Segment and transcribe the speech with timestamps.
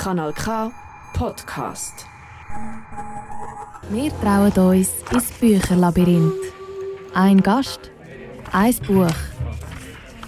[0.00, 0.72] Kanal K
[1.12, 2.06] Podcast.
[3.90, 6.32] Wir trauen uns ins Bücherlabyrinth.
[7.12, 7.90] Ein Gast,
[8.50, 9.12] ein Buch.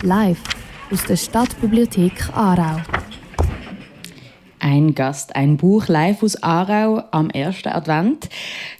[0.02, 0.42] Live
[0.90, 2.82] aus der Stadtbibliothek Aarau.
[4.58, 8.28] Ein Gast, ein Buch live aus Aarau am ersten Advent.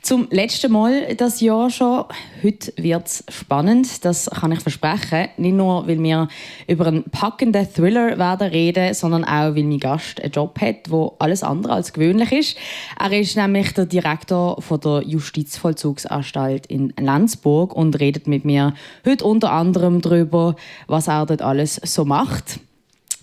[0.03, 2.07] Zum letzten Mal das Jahr schon.
[2.43, 5.29] Heute wird es spannend, das kann ich versprechen.
[5.36, 6.27] Nicht nur, weil wir
[6.67, 11.14] über einen packenden Thriller werden reden, sondern auch, weil mein Gast einen Job hat, wo
[11.21, 12.57] alles andere als gewöhnlich ist.
[12.99, 18.75] Er ist nämlich der Direktor von der Justizvollzugsanstalt in Lenzburg und redet mit mir
[19.07, 20.57] heute unter anderem darüber,
[20.89, 22.58] was er dort alles so macht.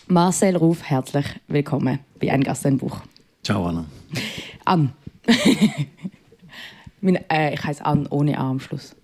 [0.08, 3.02] Marcel Ruf, herzlich willkommen bei «Ein Gast, ein Buch».
[3.44, 3.84] Ciao, Anna.
[4.64, 4.94] Ann.
[7.02, 8.96] mein, äh, ich heiße Ann ohne A am Schluss.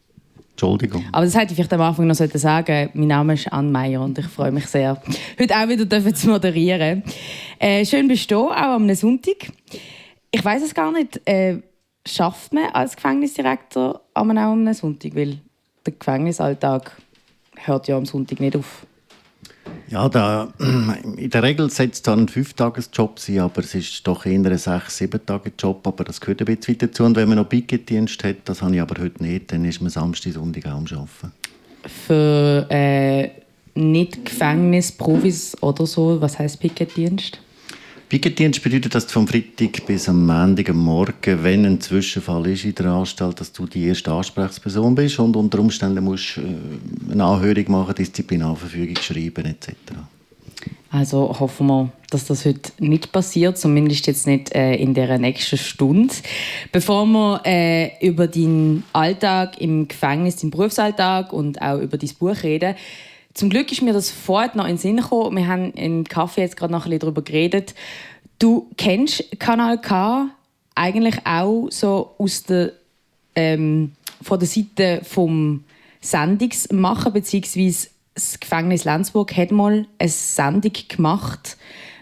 [0.52, 1.04] Entschuldigung.
[1.12, 4.18] Aber das hätte ich vielleicht am Anfang noch sagen Mein Name ist Ann Meyer und
[4.18, 5.02] ich freue mich sehr,
[5.40, 7.04] heute auch wieder zu moderieren.
[7.60, 9.52] Äh, schön bist du auch am Sonntag.
[10.32, 11.22] Ich weiß es gar nicht.
[11.26, 11.58] Äh,
[12.08, 15.14] schafft man als Gefängnisdirektor auch am Sonntag?
[15.16, 15.40] Weil
[15.86, 16.92] der Gefängnisalltag
[17.56, 18.86] hört ja am Sonntag nicht auf.
[19.90, 24.40] Ja, da, in der Regel setzt es ein Fünf-Tages-Job sein, aber es ist doch eher
[24.40, 25.86] ein sechs-, sieben-Tage-Job.
[25.86, 27.04] Aber das gehört ein bisschen dazu.
[27.04, 29.90] Und wenn man noch Picketdienst hat, das habe ich aber heute nicht, dann ist man
[29.90, 31.32] Samstag, Sonntag am Arbeiten.
[32.08, 33.30] Für äh,
[33.76, 37.40] Nicht-Gefängnisprofis oder so, was heißt Picketdienst?
[38.08, 42.76] Picketdienst bedeutet, dass du vom Freitag bis am Montag Morgen, wenn ein Zwischenfall ist in
[42.76, 47.72] der Anstalt, dass du die erste Ansprechperson bist und unter Umständen musst äh, eine Anhörung
[47.72, 49.74] machen, Disziplinarverfügung schreiben etc.
[50.92, 55.58] Also hoffen wir, dass das heute nicht passiert, zumindest jetzt nicht äh, in der nächsten
[55.58, 56.14] Stunde.
[56.72, 62.44] Bevor wir äh, über deinen Alltag im Gefängnis, deinen Berufsalltag und auch über dein Buch
[62.44, 62.76] reden,
[63.36, 65.38] zum Glück ist mir das vorher noch in den Sinn gekommen.
[65.38, 67.76] Wir haben im Kaffee jetzt gerade noch ein bisschen darüber geredet.
[68.40, 70.30] Du kennst Kanal K
[70.74, 72.72] eigentlich auch so aus der,
[73.36, 75.66] ähm, von der Seite vom
[76.00, 81.58] Sendungsmachen, beziehungsweise das Gefängnis Lenzburg hat mal eine Sendung gemacht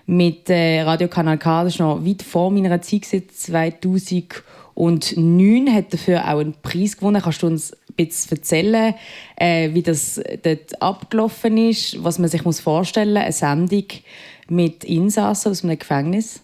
[0.06, 1.64] mit äh, Radio Kanal K.
[1.64, 7.24] Das ist noch weit vor meiner Zeit, 2009, hat dafür auch einen Preis gewonnen.
[7.24, 8.94] Kannst du uns bisschen erzählen,
[9.36, 13.86] äh, wie das dort abgelaufen ist, was man sich vorstellen muss, eine Sendung
[14.50, 16.42] mit Insassen aus einem Gefängnis?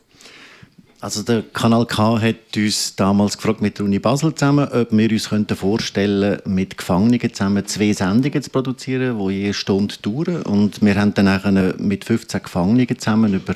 [1.01, 5.09] Also der Kanal K hat uns damals gefragt mit der Uni Basel zusammen, ob wir
[5.09, 10.41] uns könnten vorstellen mit Gefangenen zusammen zwei Sendungen zu produzieren, die je Stunde dauern.
[10.41, 13.53] Und wir haben dann mit 15 Gefangenen zusammen über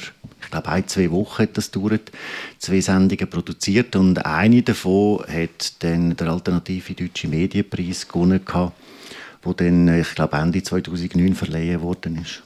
[0.54, 2.12] glaube, ein, zwei Wochen hat das gedauert,
[2.60, 8.72] zwei Sendungen produziert und eine davon hat dann der alternative Deutsche Medienpreis gewonnen, der
[9.56, 12.44] dann, ich glaube, Ende 2009 verleihen worden ist.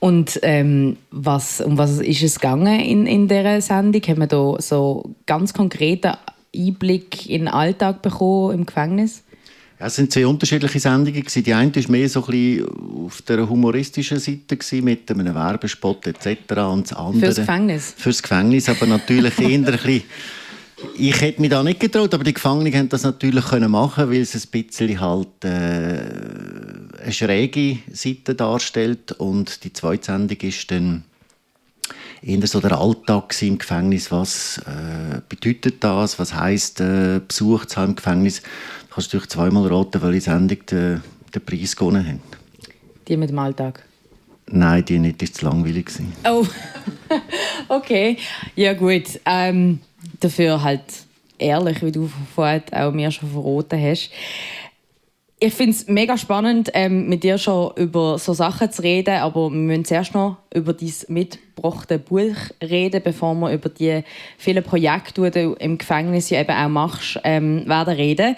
[0.00, 4.02] Und ähm, was, um was ist es gegangen in, in dieser Sendung?
[4.02, 6.12] Haben wir da so ganz konkreten
[6.54, 9.23] Einblick in den Alltag bekommen im Gefängnis?
[9.86, 11.22] Es sind zwei unterschiedliche Sendungen.
[11.26, 12.68] Die eine war mehr so ein bisschen
[13.04, 16.26] auf der humoristischen Seite mit einem Werbespot etc.
[16.52, 17.94] Und das andere, fürs Gefängnis?
[17.98, 20.02] Fürs Gefängnis, aber natürlich eher ein bisschen...
[20.98, 24.20] Ich hätte mich da nicht getraut, aber die Gefangenen haben das natürlich können machen, weil
[24.20, 31.04] es ein bisschen halt äh, eine schräge Seite darstellt und die zweite Sendung ist dann
[32.20, 34.10] eher so der Alltag im Gefängnis.
[34.10, 36.18] Was äh, bedeutet das?
[36.18, 38.42] Was heißt äh, Besuch zu haben im Gefängnis?
[38.94, 41.02] Kannst du zweimal raten, welche Sendung den,
[41.34, 42.38] den Preis gewonnen hat.
[43.08, 43.82] Die mit dem Alltag?
[44.46, 45.90] Nein, die nicht, ist zu langweilig.
[46.28, 46.46] Oh,
[47.68, 48.16] okay.
[48.54, 49.80] Ja gut, ähm,
[50.20, 50.82] dafür halt
[51.38, 54.10] ehrlich, wie du vorhin auch mir schon verraten hast.
[55.40, 59.50] Ich finde es mega spannend, ähm, mit dir schon über so Sachen zu reden, aber
[59.50, 64.04] wir müssen zuerst noch über dein mitgebrachte Buch reden, bevor wir über die
[64.38, 68.36] vielen Projekte, die du im Gefängnis ja eben auch machst, ähm, werden reden.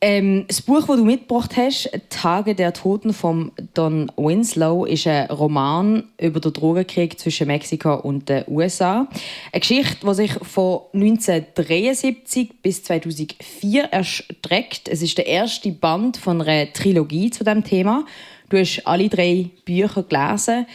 [0.00, 5.26] Ähm, das Buch, das du mitgebracht hast, «Tage der Toten» von Don Winslow, ist ein
[5.26, 9.08] Roman über den Drogenkrieg zwischen Mexiko und den USA.
[9.52, 14.88] Eine Geschichte, die sich von 1973 bis 2004 erstreckt.
[14.88, 18.06] Es ist der erste Band von einer Trilogie zu diesem Thema.
[18.50, 20.66] Du hast alle drei Bücher gelesen.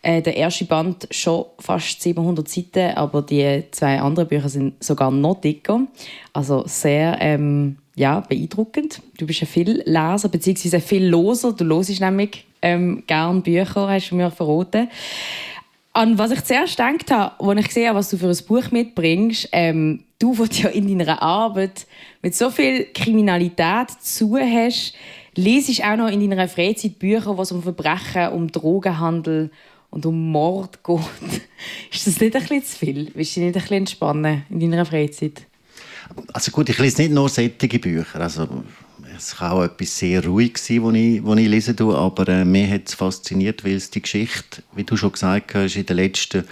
[0.00, 5.10] Äh, der erste Band schon fast 700 Seiten, aber die zwei anderen Bücher sind sogar
[5.10, 5.82] noch dicker.
[6.32, 9.02] Also sehr ähm, ja, beeindruckend.
[9.18, 11.52] Du bist ein viel Leser, beziehungsweise ein viel Loser.
[11.52, 14.88] Du hörst nämlich ähm, gerne Bücher, hast du mir verraten.
[15.92, 19.50] An was ich zuerst gedacht habe, als ich sehe, was du für ein Buch mitbringst,
[19.52, 21.86] ähm, du, wo ja in deiner Arbeit
[22.22, 24.94] mit so viel Kriminalität zu hast,
[25.34, 29.50] lesest auch noch in deiner Freizeit Bücher, was um Verbrechen, um Drogenhandel
[29.90, 31.00] und um Mord geht,
[31.92, 33.10] ist das nicht ein bisschen zu viel?
[33.14, 35.49] Willst du dich nicht ein bisschen entspannen in deiner Freizeit?
[36.32, 38.20] Also gut, ich lese nicht nur sättige Bücher.
[38.20, 38.64] Also,
[39.16, 42.44] es kann auch etwas sehr ruhig sein, was ich, was ich lesen tue, aber äh,
[42.44, 45.96] mir hat es fasziniert, weil es die Geschichte, wie du schon gesagt hast, in den
[45.96, 46.44] letzten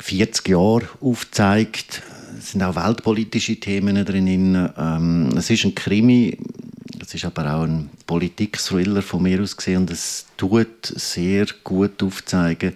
[0.00, 2.02] 40 Jahren aufzeigt.
[2.38, 4.70] Es sind auch weltpolitische Themen drin.
[4.76, 6.38] Ähm, es ist ein Krimi,
[7.00, 12.02] es ist aber auch ein Politik-Thriller von mir aus gesehen und es tut sehr gut
[12.02, 12.74] aufzeigen,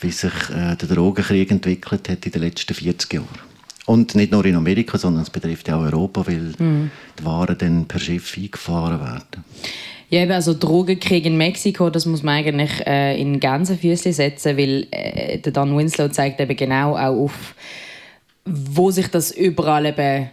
[0.00, 3.51] wie sich äh, der Drogenkrieg entwickelt hat in den letzten 40 Jahren.
[3.86, 6.90] Und nicht nur in Amerika, sondern es betrifft ja auch Europa, weil mhm.
[7.18, 9.44] die Waren dann per Schiff eingefahren werden.
[10.08, 14.86] Ja, also Drogenkrieg in Mexiko, das muss man eigentlich äh, in ganze Füße setzen, weil
[14.90, 17.54] äh, der Don Winslow zeigt eben genau auch auf,
[18.44, 20.28] wo sich das überall eben,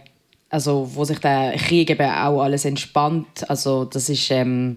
[0.50, 3.48] also wo sich der Krieg eben auch alles entspannt.
[3.48, 4.76] Also das ist ähm,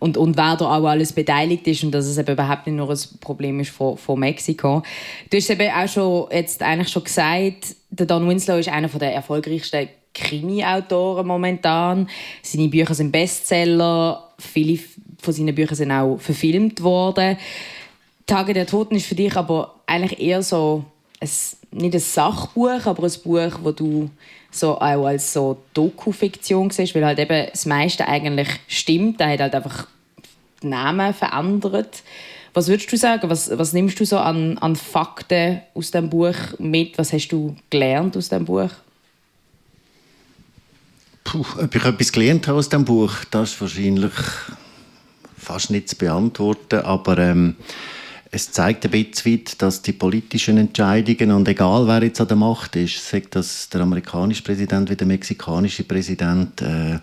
[0.00, 2.90] und, und wer da auch alles beteiligt ist und dass es eben überhaupt nicht nur
[2.90, 4.82] ein Problem ist von, von Mexiko.
[5.28, 9.14] Du hast eben auch schon jetzt eigentlich schon gesagt, der Don Winslow ist einer der
[9.14, 12.08] erfolgreichsten Krimi-Autoren momentan.
[12.42, 14.30] Seine Bücher sind Bestseller.
[14.38, 14.78] Viele
[15.20, 17.36] von seinen Büchern sind auch verfilmt worden.
[18.26, 20.84] Tage der Toten ist für dich aber eigentlich eher so
[21.20, 21.28] ein,
[21.72, 24.10] nicht ein Sachbuch, aber ein Buch, wo du
[24.50, 29.20] so auch als so Doku-Fiktion siehst, weil halt eben das meiste eigentlich stimmt.
[29.20, 29.86] Er hat halt einfach
[30.62, 32.02] den Namen verändert.
[32.52, 33.30] Was würdest du sagen?
[33.30, 36.98] Was, was nimmst du so an, an Fakten aus dem Buch mit?
[36.98, 38.70] Was hast du gelernt aus dem Buch?
[41.22, 44.12] Puh, ob ich etwas gelernt habe aus dem Buch, das ist wahrscheinlich
[45.38, 46.80] fast nicht zu beantworten.
[46.80, 47.54] Aber ähm,
[48.30, 52.76] es zeigt ein bisschen dass die politischen Entscheidungen, und egal wer jetzt an der Macht
[52.76, 57.00] ist, sagt das der amerikanische Präsident wie der mexikanische Präsident, äh,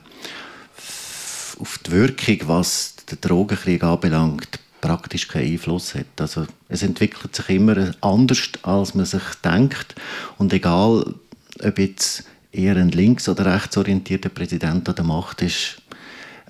[1.59, 6.05] auf die Wirkung, was den Drogenkrieg anbelangt, praktisch keinen Einfluss hat.
[6.19, 9.95] Also es entwickelt sich immer anders, als man sich denkt.
[10.37, 11.15] Und egal,
[11.63, 15.81] ob jetzt eher ein links- oder rechtsorientierter Präsident an der Macht ist,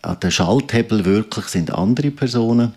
[0.02, 2.74] an der Schalthebel wirklich sind andere Personen.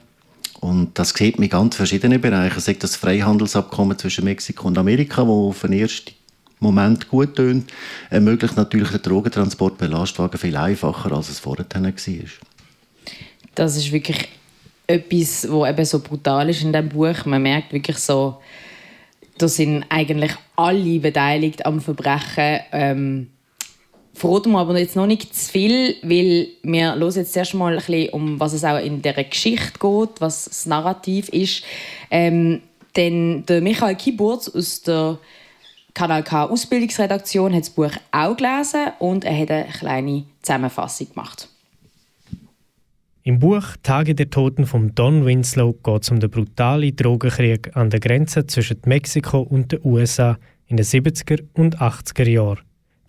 [0.61, 2.61] Und das sieht man in ganz verschiedenen Bereichen.
[2.61, 6.12] Sei das Freihandelsabkommen zwischen Mexiko und Amerika, wo auf den ersten
[6.61, 7.73] Moment gut tönt,
[8.11, 11.93] ermöglicht natürlich den Drogentransport bei Lastwagen viel einfacher, als es vorher war.
[13.55, 14.29] Das ist wirklich
[14.87, 17.25] etwas, was eben so brutal ist in dem Buch.
[17.25, 18.41] Man merkt wirklich so,
[19.39, 22.61] da sind eigentlich alle beteiligt am Verbrechen.
[22.73, 23.31] Ähm,
[24.15, 27.79] verraten wir aber jetzt noch nicht zu viel, weil wir hören jetzt erst mal ein
[27.79, 31.65] bisschen, um was es auch in der Geschichte geht, was das Narrativ ist.
[32.11, 32.62] Ähm,
[32.97, 35.19] denn der Michael Kiburz aus der
[35.95, 41.49] Kanal K Ausbildungsredaktion hat das Buch auch gelesen und er hat eine kleine Zusammenfassung gemacht.
[43.23, 47.91] Im Buch Tage der Toten von Don Winslow geht es um den brutalen Drogenkrieg an
[47.91, 52.61] der Grenze zwischen Mexiko und den USA in den 70er und 80er Jahren.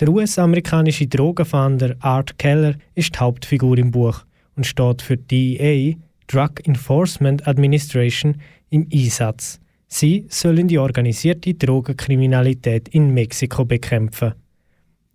[0.01, 4.25] Der US-amerikanische Drogenfahnder Art Keller ist die Hauptfigur im Buch
[4.56, 5.94] und steht für DEA,
[6.25, 8.38] Drug Enforcement Administration,
[8.71, 9.59] im Einsatz.
[9.88, 14.33] Sie sollen die organisierte Drogenkriminalität in Mexiko bekämpfen.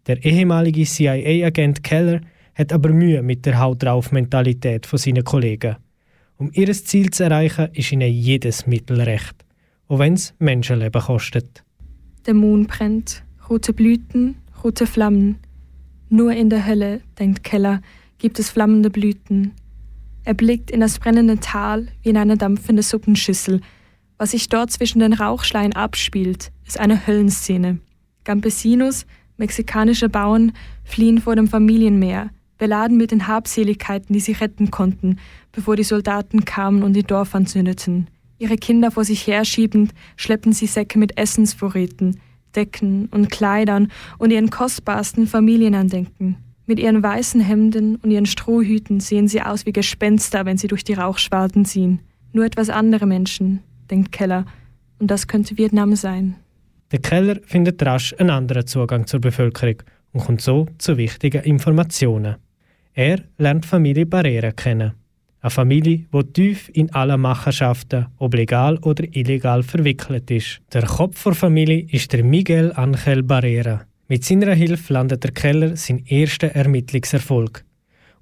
[0.07, 2.21] Der ehemalige CIA-Agent Keller
[2.55, 5.79] hat aber Mühe mit der Haut drauf Mentalität von seinen Kollegen.
[6.37, 9.35] Um ihr Ziel zu erreichen, ist ihnen jedes Mittel recht,
[9.89, 11.65] auch wenn es Menschenleben kostet.
[12.25, 15.39] Der Mond brennt, rote Blüten, rote Flammen.
[16.09, 17.81] Nur in der Hölle, denkt Keller,
[18.19, 19.53] gibt es flammende Blüten.
[20.25, 23.61] Er blickt in das brennende Tal wie in eine dampfende Suppenschüssel.
[24.19, 27.79] Was sich dort zwischen den Rauchschleien abspielt, ist eine Höllenszene.
[28.25, 29.07] Campesinos,
[29.37, 30.51] mexikanische Bauern,
[30.83, 35.21] fliehen vor dem Familienmeer, beladen mit den Habseligkeiten, die sie retten konnten,
[35.53, 38.09] bevor die Soldaten kamen und die Dorf anzündeten.
[38.41, 42.21] Ihre Kinder vor sich herschiebend, schleppen sie Säcke mit Essensvorräten,
[42.57, 46.37] Decken und Kleidern und ihren kostbarsten Familienandenken.
[46.67, 50.83] Mit ihren weißen Hemden und ihren Strohhüten sehen sie aus wie Gespenster, wenn sie durch
[50.83, 52.01] die Rauchschwaden ziehen.
[52.33, 53.61] Nur etwas andere Menschen,
[53.91, 54.45] denkt Keller,
[54.99, 56.35] und das könnte Vietnam sein.
[56.91, 59.83] Der Keller findet rasch einen anderen Zugang zur Bevölkerung
[60.13, 62.37] und kommt so zu wichtigen Informationen.
[62.95, 64.93] Er lernt Familie Barrera kennen.
[65.47, 70.61] Eine Familie, die tief in alle Machenschaften, ob legal oder illegal, verwickelt ist.
[70.73, 73.83] Der Kopf der Familie ist der Miguel Angel Barrera.
[74.09, 77.65] Mit seiner Hilfe landet der Keller seinen ersten Ermittlungserfolg.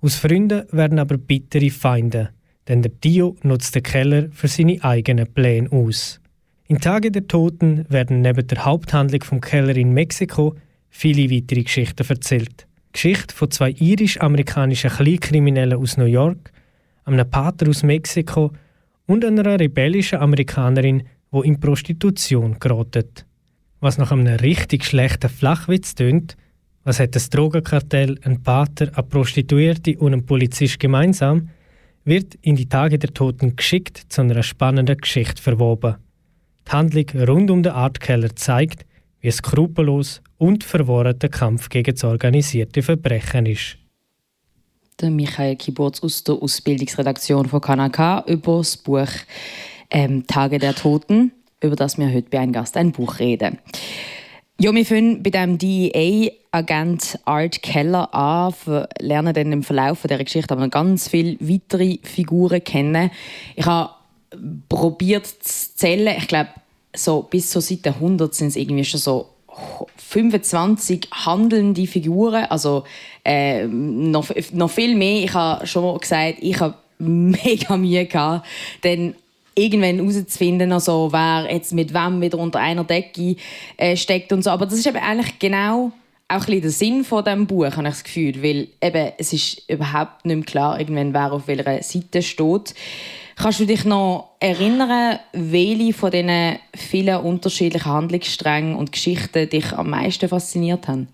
[0.02, 2.28] Aus Freunden werden aber bittere Feinde,
[2.68, 6.20] denn der Dio nutzt den Keller für seine eigenen Pläne aus.
[6.68, 10.56] In Tage der Toten werden neben der Haupthandlung vom Keller in Mexiko
[10.90, 12.66] viele weitere Geschichten erzählt.
[12.92, 16.52] Geschichte von zwei irisch-amerikanischen Kleinkriminellen aus New York,
[17.04, 18.52] einem Pater aus Mexiko
[19.06, 23.26] und einer rebellischen Amerikanerin, wo in Prostitution gerottet.
[23.80, 26.36] Was nach einem richtig schlechten Flachwitz tönt,
[26.84, 31.48] was hat das Drogenkartell, ein Pater, eine Prostituierte und ein Polizist gemeinsam,
[32.04, 35.96] wird in die Tage der Toten geschickt zu einer spannenden Geschichte verwoben.
[36.66, 38.84] Die Handlung rund um den Artkeller zeigt,
[39.20, 43.78] wie skrupellos und verworren der Kampf gegen das organisierte Verbrechen ist.
[45.00, 49.08] Der Michael Kiburz aus der Ausbildungsredaktion von Kanaka über das Buch
[49.90, 53.58] ähm, Tage der Toten, über das wir heute bei einem Gast ein Buch reden.
[54.60, 58.54] Ja, wir fangen bei dem DEA-Agent Art Keller an,
[59.00, 63.10] lernen dann im Verlauf dieser Geschichte aber noch ganz viele weitere Figuren kennen.
[63.56, 63.90] Ich habe
[64.68, 66.50] probiert zu zählen, ich glaube,
[66.94, 69.30] so bis zur Seite 100 sind es irgendwie schon so
[69.96, 72.84] 25 handelnde Figuren, also
[73.24, 75.24] äh, noch, noch viel mehr.
[75.24, 78.46] Ich habe schon gesagt, ich habe mega Mühe gehabt,
[78.82, 79.14] denn
[79.54, 83.36] irgendwann herauszufinden, also, wer jetzt mit wem wieder unter einer Decke
[83.76, 84.50] äh, steckt und so.
[84.50, 85.92] Aber das ist eben eigentlich genau
[86.26, 89.70] auch ein der Sinn von dem Buch, habe ich das Gefühl, weil eben, es ist
[89.70, 92.74] überhaupt nicht mehr klar, irgendwann wer auf welcher Seite steht.
[93.36, 99.90] Kannst du dich noch erinnern, welche von diesen vielen unterschiedlichen Handlungssträngen und Geschichten dich am
[99.90, 101.08] meisten fasziniert haben?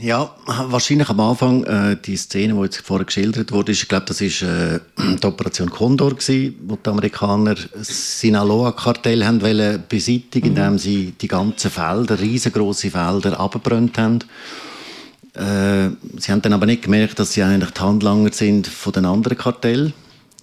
[0.00, 4.20] Ja, wahrscheinlich am Anfang äh, die Szene, die jetzt vorher geschildert wurde, ich glaube, das
[4.20, 10.56] ist äh, die Operation Condor gewesen, wo die Amerikaner das Sinaloa-Kartell haben wollen beseitigen, mhm.
[10.56, 14.20] indem sie die ganzen Felder, riesengroße Felder, abgebrannt haben.
[15.34, 19.04] Äh, sie haben dann aber nicht gemerkt, dass sie eigentlich die Handlanger sind von den
[19.04, 19.92] anderen Kartellen.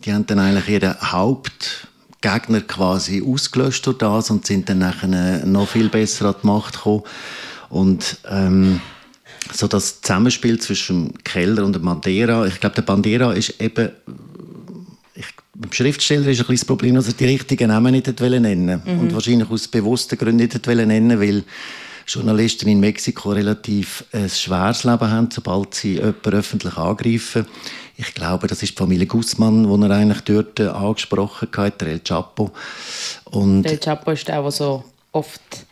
[0.04, 5.70] Die haben dann eigentlich ihren Hauptgegner quasi ausgelöscht durch das und sind dann nachher noch
[5.70, 7.04] viel besser an die Macht gekommen.
[7.70, 8.82] Und ähm,
[9.54, 12.46] so das Zusammenspiel zwischen dem Keller und dem Bandera.
[12.46, 13.92] Ich glaube, der Bandera ist eben
[15.16, 19.00] ich, beim Schriftsteller ist ein das Problem, dass er die richtigen Namen nicht nennen mhm.
[19.00, 21.44] und wahrscheinlich aus bewussten Gründen nicht nennen will.
[22.08, 27.48] Journalisten in Mexiko relativ ein schweres Leben haben, sobald sie jemanden öffentlich angreifen.
[27.98, 32.02] Ich glaube, das ist die Familie Guzman, die er eigentlich dort angesprochen hat, der El
[32.04, 32.52] Chapo.
[33.26, 34.84] Und El Chapo ist der, der so
[35.14, 35.65] oft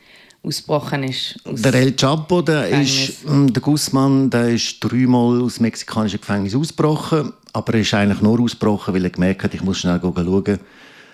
[0.44, 1.40] ausgebrochen ist.
[1.46, 6.56] Der El Chapo, der, ist, hm, der Guzman, der ist dreimal aus dem mexikanischen Gefängnis
[6.56, 10.60] ausgebrochen, aber er ist eigentlich nur ausgebrochen, weil er gemerkt hat, ich muss schnell schauen,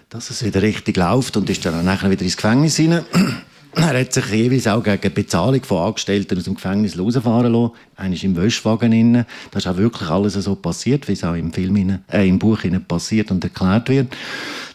[0.10, 3.06] dass es wieder richtig läuft und ist dann auch nachher wieder ins Gefängnis hinein.
[3.76, 7.74] Er hat sich jeweils auch gegen Bezahlung von Angestellten aus dem Gefängnis rausfahren lassen.
[7.96, 8.90] Einer ist im Wäschwagen.
[8.90, 9.26] Drin.
[9.52, 12.62] Das ist auch wirklich alles so passiert, wie es auch im, Film, äh, im Buch
[12.88, 14.08] passiert und erklärt wird.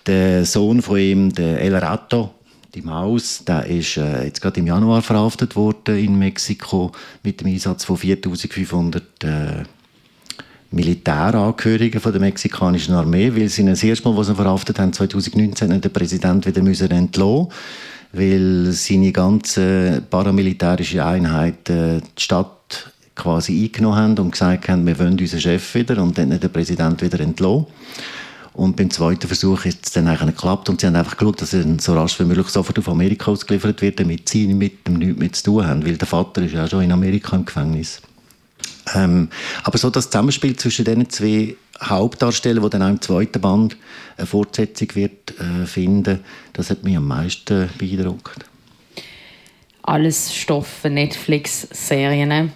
[0.07, 2.35] Der Sohn von ihm, der El Rato,
[2.75, 7.49] die Maus, der ist äh, jetzt gerade im Januar verhaftet worden in Mexiko mit dem
[7.49, 9.29] Einsatz von 4500 äh,
[10.71, 15.81] Militärangehörigen von der mexikanischen Armee, weil sie das erste Mal, was sie verhaftet haben, 2019,
[15.81, 17.49] den Präsident wieder müssen entlassen
[18.17, 24.99] weil seine ganze paramilitärische Einheit äh, die Stadt quasi eingenommen haben und gesagt haben, wir
[24.99, 27.67] wollen unseren Chef wieder und dann den Präsident wieder entlassen.
[28.55, 31.53] Und beim zweiten Versuch ist es dann eigentlich geklappt und sie haben einfach geschaut, dass
[31.53, 35.19] er so rasch wie möglich sofort auf Amerika ausgeliefert wird, damit sie mit dem nichts
[35.19, 38.01] mehr zu tun haben, weil der Vater ist ja schon in Amerika im Gefängnis.
[38.95, 39.29] Ähm,
[39.65, 43.77] aber so das Zusammenspiel zwischen diesen zwei Hauptdarsteller, die dann auch im zweiten Band
[44.17, 46.21] eine Fortsetzung wird äh, finden,
[46.53, 48.45] das hat mich am meisten beeindruckt.
[49.83, 52.53] Alles Stoff Netflix-Serien.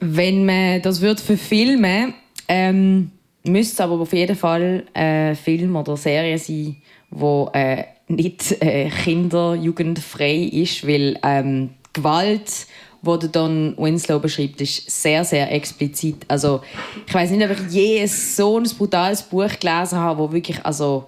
[0.00, 2.14] Wenn man das wird verfilmen,
[2.48, 3.12] ähm,
[3.44, 6.76] müsste aber auf jeden Fall ein Film oder Serie sein,
[7.10, 12.66] wo äh, nicht äh, kinder-, jugendfrei ist, weil ähm, Gewalt
[13.02, 16.24] wo Don Winslow beschreibt, ist sehr, sehr explizit.
[16.28, 16.62] Also,
[17.04, 21.06] ich weiß nicht, ob ich je so ein brutales Buch gelesen habe, wo wirklich also,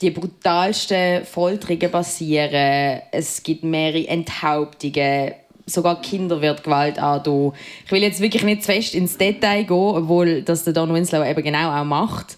[0.00, 3.02] die brutalsten Folterungen passieren.
[3.10, 5.32] Es gibt mehrere Enthauptungen.
[5.66, 7.52] Sogar Kinder wird Gewalt angetan.
[7.84, 11.24] Ich will jetzt wirklich nicht zu fest ins Detail gehen, obwohl das der Don Winslow
[11.24, 12.36] eben genau auch macht.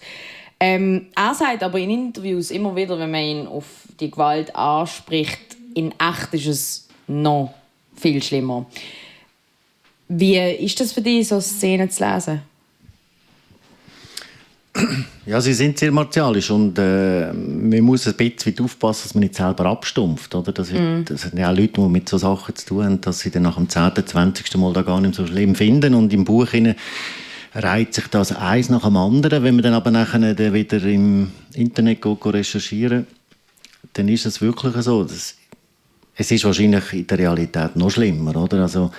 [0.59, 3.65] Ähm, er sagt aber in Interviews immer wieder, wenn man ihn auf
[3.99, 7.53] die Gewalt anspricht, in echt ist es noch
[7.95, 8.65] viel schlimmer.
[10.07, 12.41] Wie ist das für dich, so Szenen zu lesen?
[15.25, 19.33] Ja, sie sind sehr martialisch und äh, man muss ein bisschen aufpassen, dass man nicht
[19.33, 20.35] selber abstumpft.
[20.35, 20.51] Oder?
[20.51, 21.05] Das, wird, mm.
[21.05, 23.41] das sind ja auch Leute, die mit so Sachen zu tun haben, dass sie dann
[23.41, 24.55] nach dem 10., 20.
[24.57, 25.95] Mal da gar nicht so schlimm finden.
[25.95, 26.49] Und im Buch
[27.55, 29.43] reiht sich das eins nach dem anderen.
[29.43, 33.07] Wenn man dann aber nachher dann wieder im Internet geht, recherchieren
[33.93, 35.03] dann ist es wirklich so.
[35.03, 35.35] Das
[36.17, 38.61] es ist wahrscheinlich in der Realität noch schlimmer, oder?
[38.61, 38.91] Also,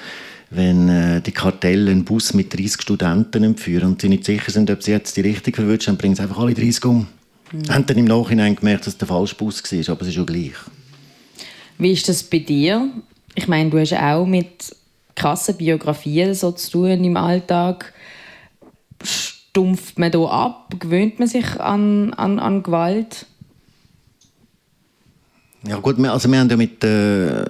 [0.50, 4.71] wenn äh, die Kartelle einen Bus mit 30 Studenten entführen und sie nicht sicher sind,
[4.71, 7.07] ob sie jetzt die richtige verwünschen, dann bringen sie einfach alle 30 um.
[7.53, 7.69] Mhm.
[7.69, 10.26] Haben dann im Nachhinein gemerkt, dass es der falsche Bus war, aber es ist schon
[10.26, 10.55] gleich.
[11.79, 12.88] Wie ist das bei dir?
[13.35, 14.75] Ich meine, du hast auch mit
[15.15, 17.93] krassen Biografien so zu tun im Alltag.
[19.03, 20.75] Stumpft man da ab?
[20.79, 23.26] Gewöhnt man sich an, an, an Gewalt?
[25.67, 27.45] Ja gut, also wir haben ja mit äh,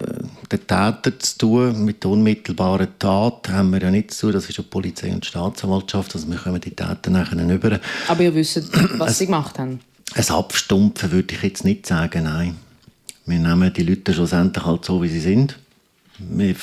[0.48, 4.48] den Tätern zu tun, mit der unmittelbaren Tat haben wir ja nicht zu tun, das
[4.48, 7.80] ist ja Polizei und Staatsanwaltschaft, also wir kommen die Täter nachher über.
[8.08, 9.80] Aber ihr wisst, was sie gemacht haben?
[10.14, 12.56] Ein Abstumpfen würde ich jetzt nicht sagen, nein.
[13.26, 15.58] Wir nehmen die Leute schlussendlich halt so, wie sie sind.
[16.18, 16.54] Wir,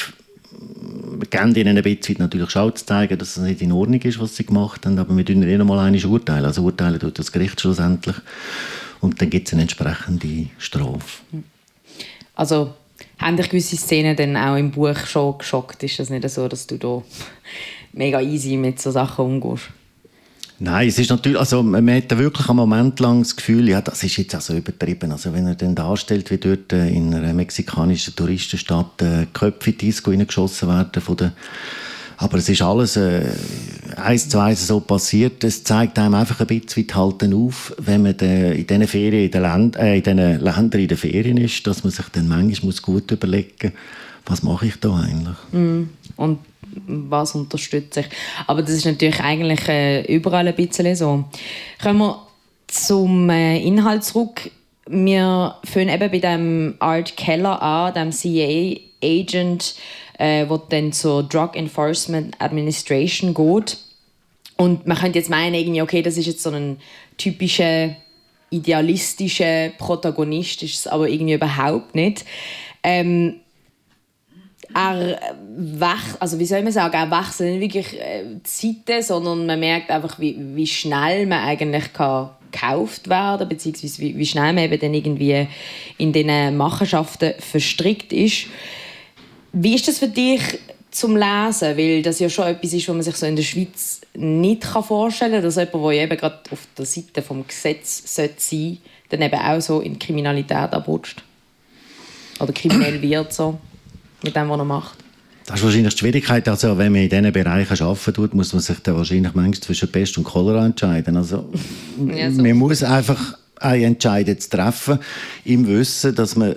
[1.30, 4.36] geben ihnen ein bisschen natürlich schon zu zeigen, dass es nicht in Ordnung ist, was
[4.36, 6.46] sie gemacht haben, aber wir tun ihnen mal einmal urteilen.
[6.46, 8.16] Also urteilen tut das Gericht schlussendlich.
[9.02, 11.20] Und dann gibt es eine entsprechende Strafe.
[12.36, 12.74] Also
[13.20, 15.84] haben dich gewisse Szenen dann auch im Buch schon geschockt?
[15.84, 17.01] Ist das nicht so, dass du da
[17.93, 19.70] mega easy mit so Sachen umgehst?
[20.60, 24.03] Nein, es ist natürlich, also man hat wirklich einen Moment lang das Gefühl, ja, das
[24.03, 25.12] ist jetzt also übertrieben.
[25.12, 29.77] Also wenn er dann darstellt, wie dort äh, in einer mexikanischen Touristenstadt äh, Köpfe in
[29.77, 31.34] Disco reingeschossen werden von der
[32.17, 33.25] aber es ist alles äh,
[33.96, 35.43] eins zu eins so passiert.
[35.43, 39.25] Es zeigt einem einfach ein bisschen wie halten auf, wenn man de, in diesen Ferien,
[39.25, 39.96] in den, Länd äh,
[40.38, 43.74] Ländern in den Ferien ist, dass man sich dann manchmal muss gut überlegen muss,
[44.25, 45.38] was mache ich da eigentlich?
[45.51, 45.89] Mm.
[46.15, 46.39] Und
[46.88, 48.10] was unterstütze ich?
[48.48, 51.25] Aber das ist natürlich eigentlich äh, überall ein bisschen so.
[51.82, 52.27] Kommen wir
[52.67, 54.50] zum äh, Inhalt zurück.
[54.88, 59.75] Wir fangen eben bei dem Art Keller an, dem CIA-Agent,
[60.20, 63.77] äh, wo dann zur Drug Enforcement Administration geht.
[64.58, 66.77] Und man könnte jetzt meinen, irgendwie, okay, das ist jetzt so ein
[67.17, 67.96] typischer
[68.50, 72.24] idealistischer Protagonist, ist es aber irgendwie überhaupt nicht.
[72.84, 73.39] Ähm,
[74.75, 75.20] er
[75.55, 79.89] wech, also wie soll man sagen, er wechselt nicht wirklich äh, Zeiten, sondern man merkt
[79.89, 84.79] einfach, wie, wie schnell man eigentlich kann gekauft werden beziehungsweise wie, wie schnell man eben
[84.79, 85.48] dann irgendwie
[85.98, 88.45] in diesen Machenschaften verstrickt ist.
[89.54, 90.42] Wie ist das für dich
[90.92, 91.78] zum Lesen?
[91.78, 95.34] Weil das ja schon etwas ist, was man sich so in der Schweiz nicht vorstellen
[95.34, 98.78] kann, dass jemand, der eben gerade auf der Seite des Gesetzes sein sollte,
[99.10, 101.24] dann eben auch so in Kriminalität abrutscht.
[102.39, 103.60] Oder kriminell wird so,
[104.24, 104.98] mit dem, was er macht.
[105.46, 106.48] Das ist wahrscheinlich die Schwierigkeit.
[106.48, 109.92] Also, wenn man in diesen Bereichen arbeiten tut, muss man sich dann wahrscheinlich manchmal zwischen
[109.92, 111.18] Pest und Cholera entscheiden.
[111.18, 111.50] Also,
[112.08, 112.42] ja, so.
[112.42, 115.00] Man muss einfach eine Entscheidung treffen,
[115.46, 116.56] im Wissen, dass man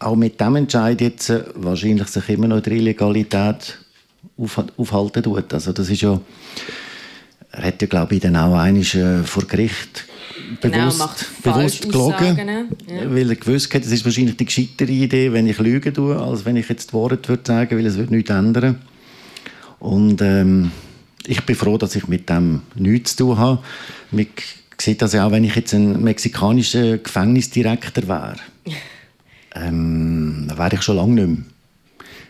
[0.00, 3.78] auch mit dem Entscheid jetzt äh, wahrscheinlich sich immer noch der Illegalität
[4.36, 5.52] auf, aufhalten tut.
[5.54, 6.20] Also das ist ja,
[7.52, 10.06] er hat ja glaube ich dann auch einiges äh, vor Gericht
[10.60, 12.38] genau, bewusst, bewusst gelogen,
[12.88, 13.14] ja.
[13.14, 16.44] weil er gewusst hat, es ist wahrscheinlich die gescheitere Idee, wenn ich lügen tue, als
[16.44, 18.80] wenn ich jetzt die Worte würde sagen, weil es wird nichts ändern.
[19.78, 20.72] Und ähm,
[21.26, 23.62] ich bin froh, dass ich mit dem nichts zu tun habe.
[24.10, 24.26] Man
[24.80, 28.36] sieht das ja auch, wenn ich jetzt ein mexikanischer Gefängnisdirektor wäre.
[29.54, 31.44] Ähm, wäre ich schon lange nicht mehr.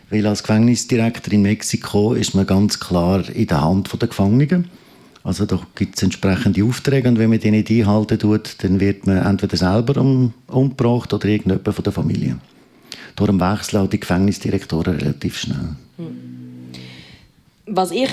[0.09, 4.69] Weil als Gefängnisdirektor in Mexiko ist man ganz klar in der Hand der Gefangenen.
[5.23, 9.05] Also da gibt es entsprechende Aufträge und wenn man die nicht einhalten tut, dann wird
[9.05, 12.39] man entweder selber um, umgebracht oder irgendjemand von der Familie.
[13.15, 15.75] Darum wechseln auch die Gefängnisdirektoren relativ schnell.
[17.67, 18.09] Was ich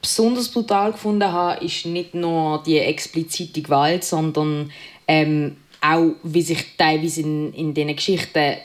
[0.00, 4.70] besonders brutal gefunden habe, ist nicht nur die explizite Gewalt, sondern
[5.06, 8.56] ähm, auch wie sich teilweise in, in diesen Geschichten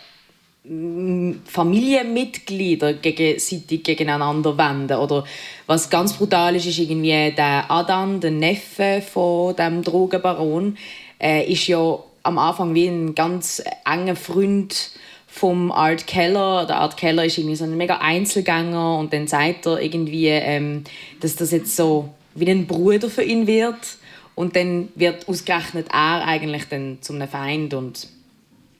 [0.63, 4.97] mm, Familienmitglieder gegenseitig gegeneinander wenden.
[4.97, 5.23] Oder
[5.67, 10.77] was ganz brutal ist, ist irgendwie der Adam, der Neffe von dem Drogenbaron,
[11.19, 14.91] äh, ist ja am Anfang wie ein ganz enger Freund
[15.27, 16.65] vom Art Keller.
[16.65, 20.83] Der Art Keller ist irgendwie so ein mega Einzelgänger und dann sagt er irgendwie, ähm,
[21.19, 23.97] dass das jetzt so wie ein Bruder für ihn wird
[24.35, 28.07] und dann wird ausgerechnet er eigentlich dann zum Feind und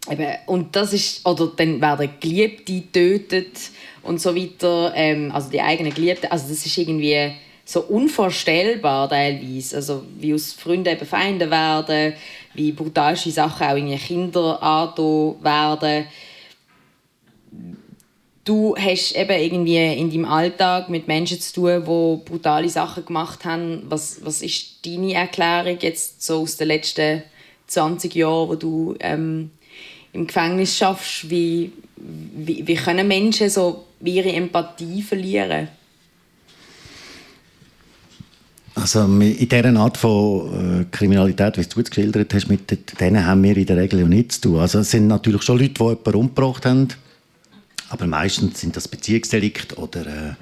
[0.10, 3.58] eben, und das ist oder dann werden Geliebte getötet
[4.02, 7.34] und so weiter ähm, also die eigenen Geliebten also das ist irgendwie
[7.66, 9.78] so unvorstellbar teilweise.
[9.78, 12.14] Also wie aus Freunden eben Feinde werden
[12.54, 14.60] wie brutalste Sachen auch in Kinder
[15.42, 16.06] werden
[18.44, 23.46] du hast eben irgendwie in deinem Alltag mit Menschen zu tun, die brutale Sachen gemacht
[23.46, 23.84] haben.
[23.90, 27.24] Was, was ist deine Erklärung jetzt so aus den letzten
[27.68, 29.52] 20 Jahren, wo du ähm,
[30.12, 31.30] im Gefängnis schaffst?
[31.30, 35.70] Wie, wie, wie können Menschen so ihre Empathie verlieren?
[38.76, 43.44] Also in dieser Art von äh, Kriminalität, wie du es geschildert hast, mit denen haben
[43.44, 44.60] wir in der Regel ja nichts zu tun.
[44.62, 46.88] Also es sind natürlich schon Leute, die jemanden umgebracht haben,
[47.94, 50.34] Aber meistens sind das Beziehungsdelikte oder äh,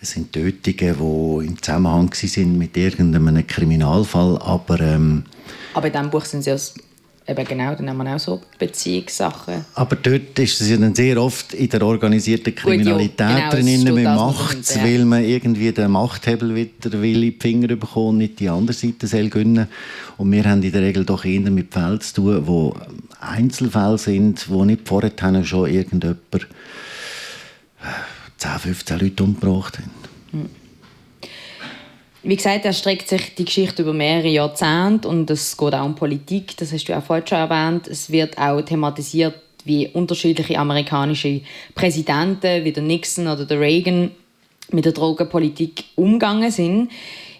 [0.00, 4.38] es sind Tötungen, die im Zusammenhang sind mit irgendeinem Kriminalfall.
[4.38, 5.24] Aber, ähm,
[5.74, 6.56] aber in diesem Buch sind sie ja
[7.28, 9.64] Eben genau, dann haben wir auch so Beziehungssachen.
[9.74, 13.94] Aber dort ist es ja dann sehr oft in der organisierten Kriminalität Gut, ja, genau,
[13.94, 14.84] drin, Macht, ja.
[14.84, 19.08] weil man irgendwie den Machthebel wieder will in die Finger bekommen nicht die andere Seite
[19.08, 19.66] soll gönnen.
[20.18, 22.76] Und wir haben in der Regel doch eher mit Fällen zu tun, wo
[23.28, 25.12] Einzelfälle sind, wo nicht vorher
[25.44, 26.18] schon irgendjemand
[28.38, 29.90] 10, 15 Leute umgebracht haben.
[30.32, 30.50] Hm.
[32.22, 35.94] Wie gesagt, er streckt sich die Geschichte über mehrere Jahrzehnte und es geht auch um
[35.94, 37.86] Politik, das hast du auch vorhin schon erwähnt.
[37.86, 39.34] Es wird auch thematisiert,
[39.64, 41.42] wie unterschiedliche amerikanische
[41.76, 44.10] Präsidenten, wie der Nixon oder der Reagan,
[44.72, 46.90] mit der Drogenpolitik umgegangen sind.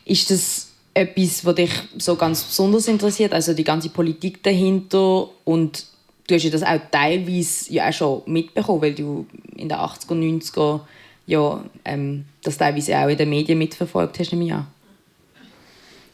[0.04, 0.65] Ist das
[0.96, 5.84] etwas, was dich so ganz besonders interessiert, also die ganze Politik dahinter und
[6.26, 10.14] du hast ja das auch teilweise ja auch schon mitbekommen, weil du in den 80er,
[10.14, 10.80] 90er
[11.26, 14.66] ja, ähm, das teilweise auch in den Medien mitverfolgt hast, nehme ich an.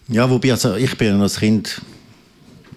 [0.09, 1.81] Ja, wobei, also ich bin als Kind,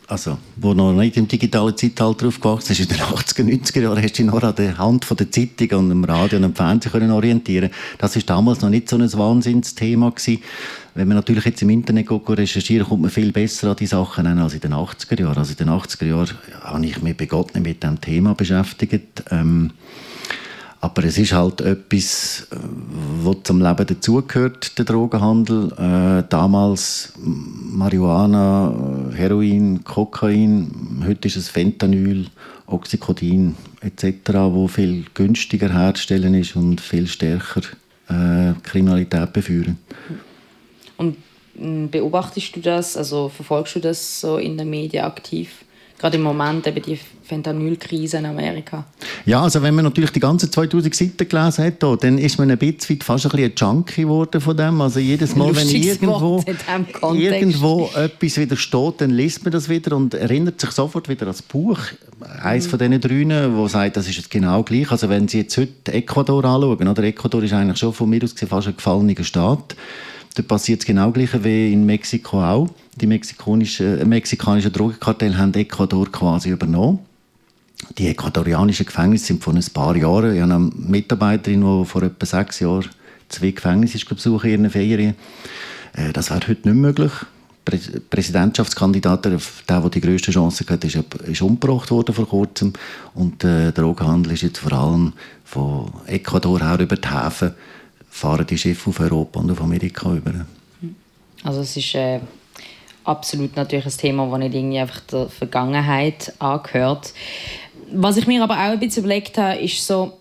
[0.08, 4.20] also, wo noch nicht im digitalen Zeitalter aufgewachsen ist, in den 80er, 90er Jahren, hast
[4.20, 6.92] du dich noch an der Hand von der Zeitung und dem Radio und dem Fernsehen
[6.92, 10.44] können orientieren Das ist damals noch nicht so ein Wahnsinnsthema gewesen.
[10.94, 14.54] Wenn man natürlich jetzt im Internet recherchiert, kommt man viel besser an die Sachen als
[14.54, 15.38] in den 80er Jahren.
[15.38, 19.24] Also in den 80er Jahren habe ich mich bei Gott nicht mit dem Thema beschäftigt.
[19.32, 19.72] Ähm,
[20.86, 22.58] aber es ist halt etwas, äh,
[23.24, 25.72] was zum Leben dazugehört, der Drogenhandel.
[25.72, 32.28] Äh, damals Marihuana, äh, Heroin, Kokain, heute ist es Fentanyl,
[32.68, 37.62] Oxycodin etc., wo viel günstiger herzustellen ist und viel stärker
[38.08, 39.80] äh, Kriminalität beführen.
[40.98, 41.18] Und
[41.58, 45.66] hm, beobachtest du das, also verfolgst du das so in den Medien aktiv?
[45.98, 48.86] Gerade im Moment eben die Fentanyl-Krise in Amerika.
[49.26, 52.58] Ja, also wenn man natürlich die ganzen 2000 Seiten gelesen hat, dann ist man ein
[52.58, 54.82] bisschen fast ein bisschen ein Junkie geworden von dem.
[54.82, 56.44] Also jedes Mal, wenn irgendwo,
[57.14, 61.30] irgendwo etwas wieder steht, dann liest man das wieder und erinnert sich sofort wieder an
[61.30, 61.80] das Buch.
[62.42, 62.70] Eines mhm.
[62.70, 64.92] von diesen drei, wo sagt, das ist jetzt genau gleich.
[64.92, 68.34] Also wenn Sie jetzt heute Ecuador anschauen, oder Ecuador ist eigentlich schon von mir aus
[68.48, 69.76] fast ein gefallener Staat,
[70.36, 72.70] da passiert es genau gleich wie in Mexiko auch.
[73.00, 77.00] Die mexikanischen, äh, mexikanischen Drogenkartelle haben Ecuador quasi übernommen.
[77.98, 80.36] Die ecuadorianischen Gefängnisse sind vor ein paar Jahren.
[80.36, 82.90] Ich habe eine Mitarbeiterin, die vor etwa sechs Jahren
[83.30, 85.16] zwei Gefängnisse besucht in ihren Ferien.
[85.94, 87.12] Äh, das wäre heute nicht möglich.
[87.64, 92.74] Prä Präsidentschaftskandidat, der, der die grösste Chance hat, ist, ist umgebracht worden vor kurzem.
[93.14, 95.14] Und äh, der Drogenhandel ist jetzt vor allem
[95.46, 97.54] von Ecuador her über die Häfen
[98.16, 100.46] fahren die Schiffe auf Europa und auf Amerika über.
[101.44, 102.22] Also es ist äh,
[103.04, 107.14] absolut natürlich ein Thema, das nicht irgendwie einfach der Vergangenheit angehört.
[107.92, 110.14] Was ich mir aber auch ein bisschen überlegt habe, ist so,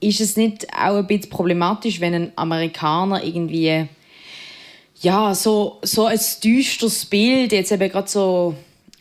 [0.00, 3.86] ist es nicht auch ein bisschen problematisch, wenn ein Amerikaner irgendwie
[5.00, 8.56] ja, so, so ein düsteres Bild jetzt eben gerade so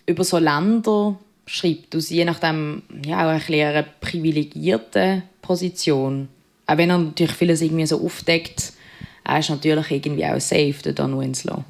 [0.06, 6.30] über so Länder schreibt, aus je nachdem ja, auch ein bisschen eine privilegierte Position.
[6.72, 8.72] Auch wenn er natürlich vieles irgendwie so aufdeckt,
[9.26, 11.66] er ist natürlich irgendwie auch safe, der Don Winslow.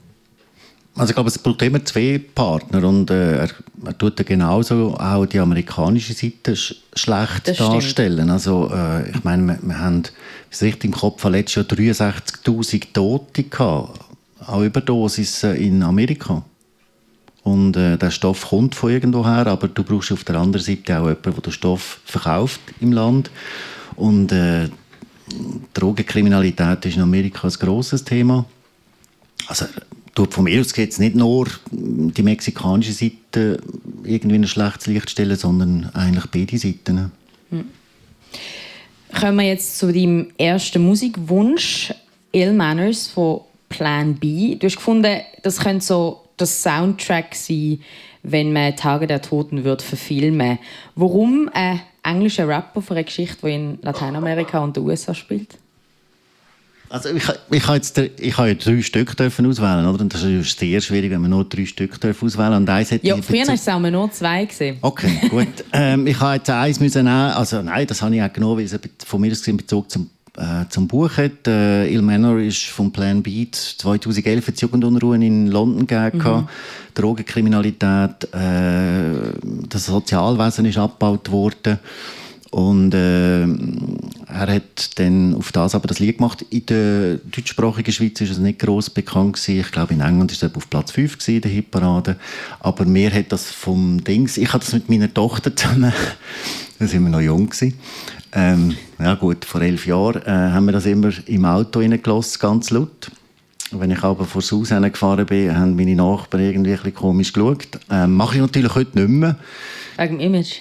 [0.96, 3.50] Also ich glaube, es braucht immer zwei Partner und äh, er,
[3.86, 8.14] er tut ja genauso auch die amerikanische Seite sch schlecht das darstellen.
[8.14, 8.32] Stimmt.
[8.32, 10.04] Also äh, ich meine, wir, wir haben,
[10.52, 14.00] es richtig im Kopf letztes Jahr 63'000 Tote gehabt,
[14.46, 16.44] auch Überdosis äh, in Amerika.
[17.44, 21.08] Und äh, der Stoff kommt von irgendwoher, aber du brauchst auf der anderen Seite auch
[21.08, 23.32] jemanden, der den Stoff verkauft im Land.
[23.96, 24.70] Und äh,
[25.74, 28.46] Drogenkriminalität ist in Amerika ein grosses Thema.
[29.48, 29.66] Also,
[30.16, 33.62] tut von mir aus geht nicht nur die mexikanische Seite
[34.04, 37.12] irgendwie ein schlechtes Licht stellen, sondern eigentlich beide Seiten.
[37.50, 37.66] Hm.
[39.20, 41.94] Kommen wir jetzt zu deinem ersten Musikwunsch,
[42.32, 44.56] Ill Manners von Plan B.
[44.56, 47.80] Du hast gefunden, das könnte so das Soundtrack sein,
[48.24, 50.60] wenn man Tage der Toten wird verfilmen.
[50.96, 55.58] Warum ein englischer Rapper von einer Geschichte, die in Lateinamerika und den USA spielt?
[56.92, 60.02] Also ich, ich habe jetzt ich habe drei Stück dürfen auswählen, oder?
[60.02, 62.54] Und das ist sehr schwierig, wenn man nur drei Stück dürfen auswählen.
[62.54, 64.78] Und eins ja, früher war es auch nur zwei gesehen.
[64.82, 65.48] Okay, gut.
[65.72, 67.32] ähm, ich habe jetzt eins müssen nehmen.
[67.32, 70.10] Also nein, das habe ich auch genommen, weil es von mir aus in Bezug zum
[70.38, 71.48] äh, zum Buch hat.
[71.48, 76.42] Äh, Il Manor ist vom Plan Beat 2011 die Jugendunruhen in London gegeben.
[76.42, 76.48] Mhm.
[76.94, 79.34] Drogenkriminalität, äh,
[79.70, 81.80] das Sozialwesen ist abgebaut worden.
[82.52, 86.46] Und äh, er hat dann auf das aber das Lied gemacht.
[86.50, 89.62] In der deutschsprachigen Schweiz ist es nicht gross bekannt gewesen.
[89.62, 92.18] Ich glaube, in England ist es auf Platz 5 gewesen, in der Hitparade.
[92.60, 95.94] Aber mir hat das vom Dings, ich hatte das mit meiner Tochter zusammen,
[96.80, 97.74] da waren wir noch jung gewesen,
[98.34, 102.70] Ähm, ja gut, vor elf Jahren äh, haben wir das immer im Auto reingelassen, ganz
[102.70, 103.12] laut.
[103.72, 107.32] Wenn ich aber vor das Haus gefahren bin, haben meine Nachbarn irgendwie ein bisschen komisch
[107.32, 107.68] geschaut.
[107.90, 109.38] Ähm, mache ich natürlich heute nicht mehr.
[109.98, 110.56] Wegen dem Image?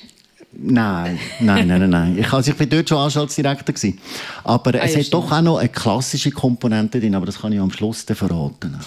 [0.52, 2.18] Nein, nein, nein, nein.
[2.18, 3.74] Ich, also ich war dort schon Anstaltsdirektor.
[3.74, 3.98] Gewesen.
[4.44, 7.52] Aber ah, es ja, hat doch auch noch eine klassische Komponente drin, aber das kann
[7.52, 8.78] ich am Schluss verraten.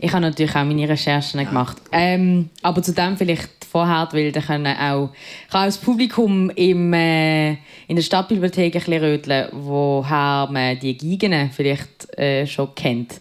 [0.00, 1.78] Ich habe natürlich auch meine Recherchen gemacht.
[1.90, 5.10] Ähm, aber zu dem vielleicht vorher, weil dann können auch,
[5.50, 7.50] kann auch das Publikum im, äh,
[7.88, 13.20] in der Stadtbibliothek ein bisschen röteln, woher man die Gigen vielleicht äh, schon kennt.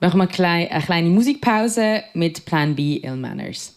[0.00, 3.74] Machen wir eine eine kleine Musikpause mit Plan B Ill Manners.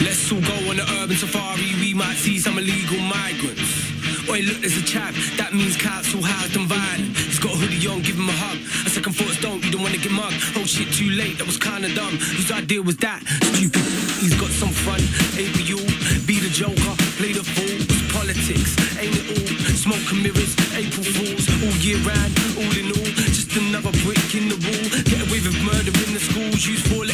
[0.00, 0.63] Let's go
[1.04, 3.92] urban safari, we might see some illegal migrants.
[4.24, 5.12] Oi, look, there's a chap.
[5.36, 7.12] That means council housed and violent.
[7.12, 8.56] He's got a hoodie on, give him a hug.
[8.86, 10.40] A second thoughts don't, you don't wanna get mugged.
[10.56, 12.16] Oh shit, too late, that was kinda dumb.
[12.16, 13.20] Whose idea was that?
[13.52, 13.84] Stupid.
[14.24, 15.00] He's got some fun.
[15.64, 15.76] You?
[16.24, 17.80] Be the joker, play the fool.
[17.84, 19.48] It's politics, ain't it all?
[19.76, 21.44] Smoke and mirrors, April Fools.
[21.64, 23.12] All year round, all in all.
[23.28, 24.84] Just another brick in the wall.
[25.04, 26.64] Get away with murder in the schools.
[26.64, 27.04] Use four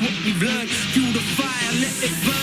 [0.00, 0.70] what we've learned.
[0.70, 2.37] Fuel the fire, let it burn.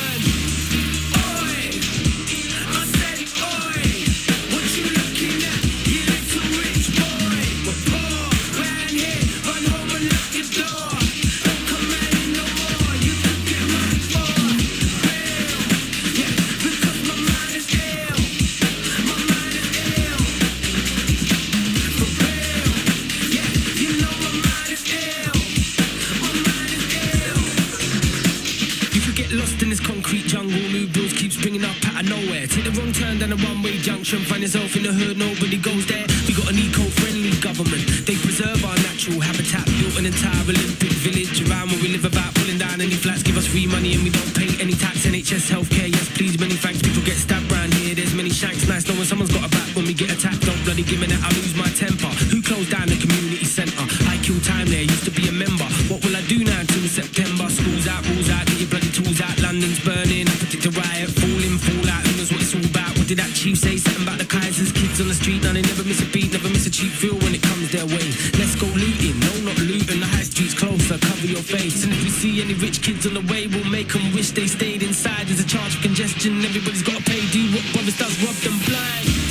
[73.29, 75.27] We'll make them wish they stayed inside.
[75.27, 77.21] There's a charge for congestion, everybody's gotta pay.
[77.31, 79.24] Do what brothers does, rob them blind.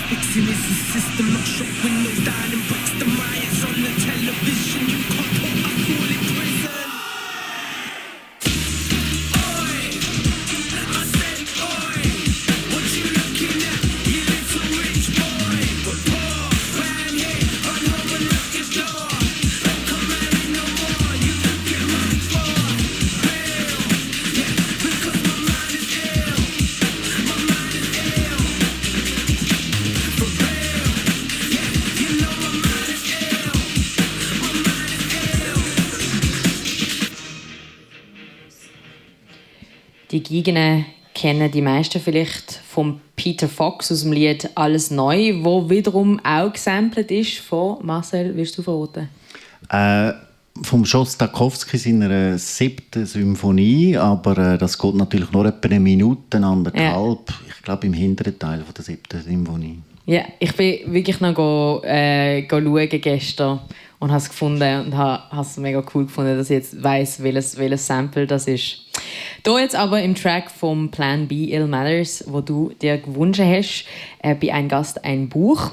[0.00, 1.25] Fixing is the system,
[40.46, 45.68] Die Gegenden kennen die meisten vielleicht von Peter Fox aus dem Lied Alles Neu, wo
[45.68, 49.08] wiederum auch gesampelt ist von Marcel, willst du verraten?
[49.68, 50.12] Äh,
[50.62, 57.28] vom Schostakowski seiner siebten Symphonie, aber äh, das geht natürlich nur etwa eine Minute, anderthalb,
[57.28, 57.36] ja.
[57.48, 59.80] ich glaube im hinteren Teil von der siebten Symphonie.
[60.04, 63.58] Ja, ich bin wirklich noch go, äh, go schauen gestern
[63.98, 67.58] und habe es gefunden und habe es mega cool gefunden, dass ich jetzt weiss, welches,
[67.58, 68.85] welches Sample das ist.
[69.44, 73.84] Hier jetzt aber im Track vom Plan B Ill Matters, wo du dir gewünscht hast,
[74.22, 75.72] äh, bei einem Gast ein Buch.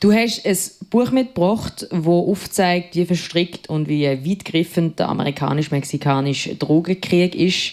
[0.00, 0.56] Du hast ein
[0.90, 7.72] Buch mitgebracht, das aufzeigt, wie verstrickt und wie weitgreifend der amerikanisch-mexikanische Drogenkrieg ist.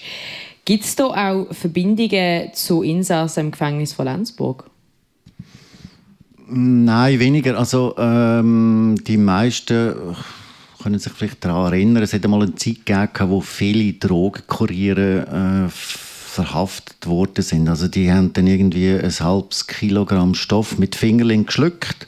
[0.65, 4.69] Gibt es da auch Verbindungen zu Insassen im Gefängnis von Lenzburg?
[6.47, 7.57] Nein, weniger.
[7.57, 10.15] Also ähm, die meisten
[10.85, 15.69] können sich vielleicht daran erinnern, es hat einmal eine Zeit gegeben, wo viele Drogenkuriere äh,
[15.71, 17.67] verhaftet worden sind.
[17.67, 22.05] Also die haben dann irgendwie ein halbes Kilogramm Stoff mit Fingerling geschluckt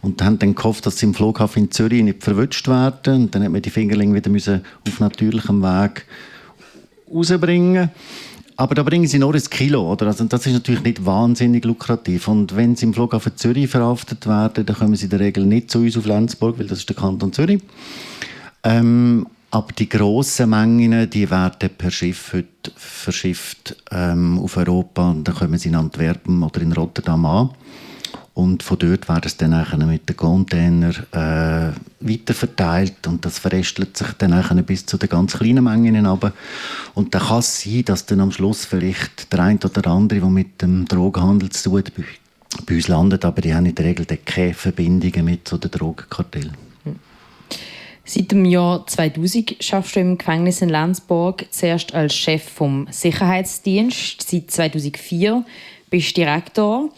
[0.00, 3.24] und haben dann gehofft, dass sie im Flughafen in Zürich nicht verwünscht werden.
[3.24, 6.06] Und dann hat man die Fingerling wieder müssen auf natürlichem Weg
[7.12, 7.90] rausbringen
[8.56, 10.06] aber da bringen sie nur ein Kilo, oder?
[10.06, 12.28] Also das ist natürlich nicht wahnsinnig lukrativ.
[12.28, 15.70] Und wenn sie im Flughafen Zürich verhaftet werden, dann kommen sie in der Regel nicht
[15.70, 17.62] zu uns auf Lenzburg, weil das ist der Kanton Zürich.
[18.62, 25.28] Ähm, aber die grossen Mengen, die werden per Schiff heute verschifft ähm, auf Europa und
[25.28, 27.50] dann kommen sie in Antwerpen oder in Rotterdam an.
[28.36, 34.12] Und von dort werden es dann mit den Container äh, weiterverteilt und das verrestelt sich
[34.18, 36.34] dann bis zu den ganz kleinen Mengen hinab.
[36.92, 40.28] Und dann kann es sein, dass dann am Schluss vielleicht der eine oder andere, der
[40.28, 41.92] mit dem Drogenhandel zu tun hat,
[42.66, 46.52] bei uns landet, aber die haben in der Regel keine Verbindungen mit zu den Drogenkartellen.
[48.04, 54.28] Seit dem Jahr 2000 schaffst du im Gefängnis in Lenzburg zuerst als Chef vom Sicherheitsdienst.
[54.28, 55.42] Seit 2004
[55.88, 56.90] bist du Direktor.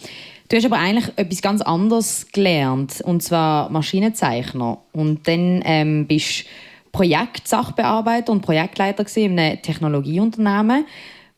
[0.48, 4.78] Du hast aber eigentlich etwas ganz anderes gelernt, und zwar Maschinenzeichner.
[4.92, 6.44] Und dann ähm, bist du
[6.92, 10.86] Projektsachbearbeiter und Projektleiter in einem Technologieunternehmen.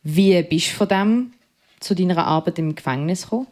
[0.04, 1.32] Wie bist du von dem
[1.80, 3.48] zu deiner Arbeit im Gefängnis gekommen?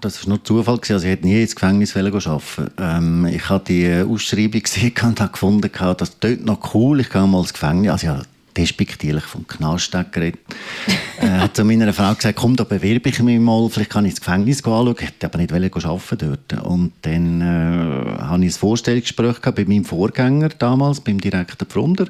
[0.00, 0.78] Das war nur Zufall.
[0.78, 5.32] Also ich hätte nie ins Gefängnis arbeiten ähm, Ich habe die Ausschreibung gesehen und habe
[5.32, 7.90] gefunden, das klingt noch cool, ich gehe mal ins Gefängnis.
[7.90, 8.22] Also ja,
[8.56, 10.40] despektierlich vom Knast geredet.
[11.22, 14.12] Äh, hat zu meiner Frau gesagt, komm, da bewerbe ich mich mal, vielleicht kann ich
[14.12, 14.94] ins Gefängnis anschauen.
[14.98, 16.64] Ich hätte aber nicht arbeiten dort.
[16.64, 22.06] Und dann äh, hatte ich ein Vorstellungsgespräch bei meinem Vorgänger damals, beim Direktor Pfrunder.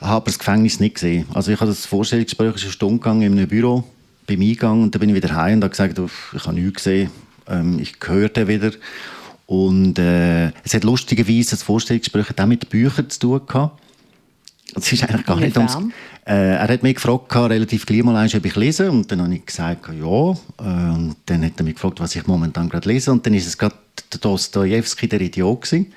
[0.00, 1.26] Ich habe das Gefängnis nicht gesehen.
[1.34, 3.84] Also ich habe das Vorstellungsgespräch eine Stunde gegangen in einem Büro
[4.26, 5.98] beim Eingang und dann bin ich wieder heim und habe gesagt,
[6.34, 7.10] ich habe nichts gesehen.
[7.46, 8.70] Ähm, ich den wieder.
[9.46, 13.80] Und äh, es hat lustigerweise das Vorstellungsgespräch auch mit Büchern zu tun gehabt.
[14.74, 15.76] Das ist eigentlich gar nicht ums...
[16.26, 18.90] Äh, er hat mich gefragt, relativ gleich mal, ob ich lese.
[18.90, 19.94] Und dann habe ich gesagt, ja.
[19.94, 23.10] Äh, und dann hat er mich gefragt, was ich momentan gerade lese.
[23.10, 23.74] Und dann ist es gerade
[24.20, 25.92] Dostoevsky, der Idiot gewesen.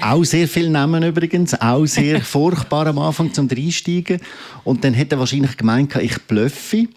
[0.00, 4.20] Auch sehr viele Namen übrigens, auch sehr furchtbar am Anfang zum Einsteigen.
[4.64, 6.88] Und dann hat er wahrscheinlich gemeint, ich blöffe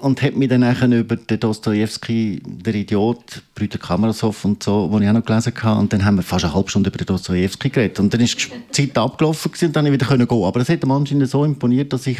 [0.00, 5.08] und hat mich dann über den Dostoevsky, der Idiot, Brüder Kamarasov und so, den ich
[5.08, 5.80] auch noch gelesen habe.
[5.80, 7.98] Und dann haben wir fast eine halbe Stunde über den Dostoevsky geredet.
[8.00, 10.44] Und dann ist die Zeit abgelaufen und dann konnte ich wieder gehen.
[10.44, 12.18] Aber es hat mir anscheinend so imponiert, dass ich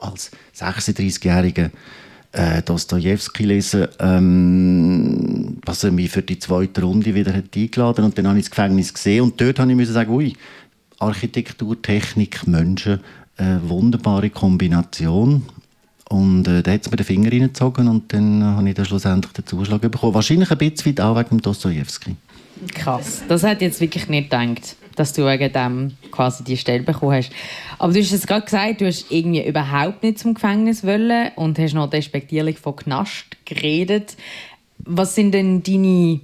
[0.00, 1.70] als 36-Jähriger
[2.32, 8.18] äh, Dostoevsky lese, ähm, was er mich für die zweite Runde wieder hat eingeladen Und
[8.18, 10.34] dann habe ich das Gefängnis gesehen und dort habe ich sagen, ui,
[10.98, 13.00] Architektur, Technik, Menschen,
[13.36, 15.42] eine wunderbare Kombination.
[16.08, 18.84] Und äh, da hat es mir den Finger reingezogen und dann äh, habe ich dann
[18.84, 20.14] schlussendlich den Zuschlag bekommen.
[20.14, 22.14] Wahrscheinlich ein bisschen auch wegen Dostoevsky.
[22.74, 26.84] Krass, das hätte ich jetzt wirklich nicht gedacht, dass du wegen dem quasi die Stelle
[26.84, 27.30] bekommen hast.
[27.78, 31.58] Aber du hast es gerade gesagt, du hast irgendwie überhaupt nicht zum Gefängnis wollen und
[31.58, 34.16] hast noch despektierlich von Knast geredet.
[34.78, 36.20] Was sind denn deine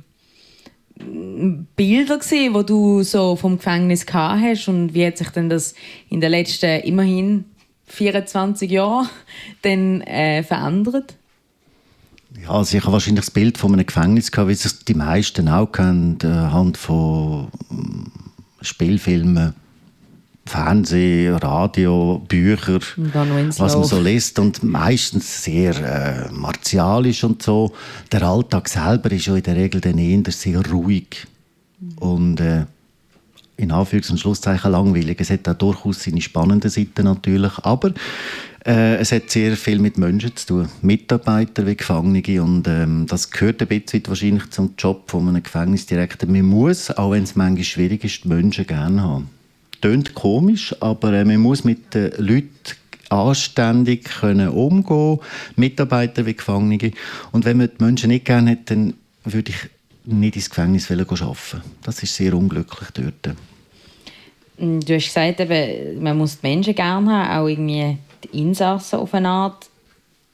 [1.77, 5.75] Bilder gesehen, wo du so vom Gefängnis gehabt hast und wie hat sich denn das
[6.09, 7.45] in den letzten immerhin
[7.87, 9.09] 24 Jahren
[9.63, 11.17] dann äh, verändert?
[12.41, 15.49] Ja, also ich habe wahrscheinlich das Bild von einem Gefängnis gehabt, wie es die meisten
[15.49, 18.11] auch kennen, anhand von hm,
[18.63, 19.55] Spielfilmen,
[20.47, 27.73] Fernsehen, Radio, Bücher, was man so liest und meistens sehr äh, martialisch und so.
[28.11, 31.27] Der Alltag selber ist ja in der Regel dann eher sehr ruhig
[31.79, 31.99] mhm.
[31.99, 32.67] und äh,
[33.57, 35.21] in Anführungs- und Schlusszeichen langweilig.
[35.21, 37.93] Es hat auch durchaus seine spannenden Seiten natürlich, aber
[38.65, 43.31] äh, es hat sehr viel mit Menschen zu tun, Mitarbeiter wie Gefangene und ähm, das
[43.31, 46.29] gehört ein bisschen wahrscheinlich zum Job von einem Gefängnisdirektor.
[46.29, 49.31] Man muss, auch wenn es manchmal schwierig ist, die Menschen gerne haben.
[49.81, 52.51] Tönt komisch, aber äh, man muss mit den Leuten
[53.09, 55.19] anständig können umgehen,
[55.57, 56.93] Mitarbeiter wie Gefangene.
[57.33, 58.95] Und wenn man die Menschen nicht gerne hat, dann
[59.25, 59.57] würde ich
[60.05, 61.63] nicht ins Gefängnis arbeiten.
[61.83, 63.37] Das ist sehr unglücklich dort.
[64.59, 68.99] Mm, du hast gesagt, eben, man muss die Menschen gerne haben, auch irgendwie die Insassen
[68.99, 69.69] auf eine Art.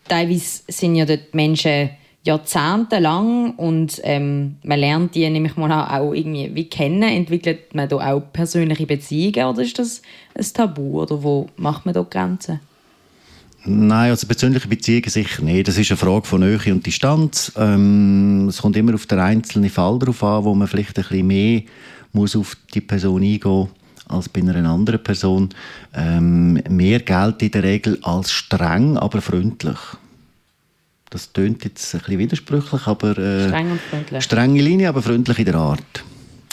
[0.08, 1.90] Teilweise sind ja dort Menschen
[2.24, 7.02] jahrzehntelang und ähm, man lernt die nämlich mal auch irgendwie wie kennen.
[7.02, 10.02] Entwickelt man da auch persönliche Beziehungen oder ist das
[10.34, 12.60] ein Tabu oder wo macht man da Grenzen?
[13.64, 15.68] Nein, also persönliche Beziehungen sicher nicht.
[15.68, 17.52] Das ist eine Frage von Nähe und Distanz.
[17.56, 21.26] Ähm, es kommt immer auf den einzelnen Fall darauf an, wo man vielleicht ein bisschen
[21.26, 21.62] mehr
[22.12, 23.68] muss auf die Person eingehen
[24.09, 25.50] als bei einer anderen Person.
[25.94, 29.78] Ähm, mehr Geld in der Regel als streng, aber freundlich.
[31.11, 34.24] Das tönt jetzt ein bisschen widersprüchlich, aber äh, streng und freundlich.
[34.24, 36.04] strenge Linie, aber freundlich in der Art.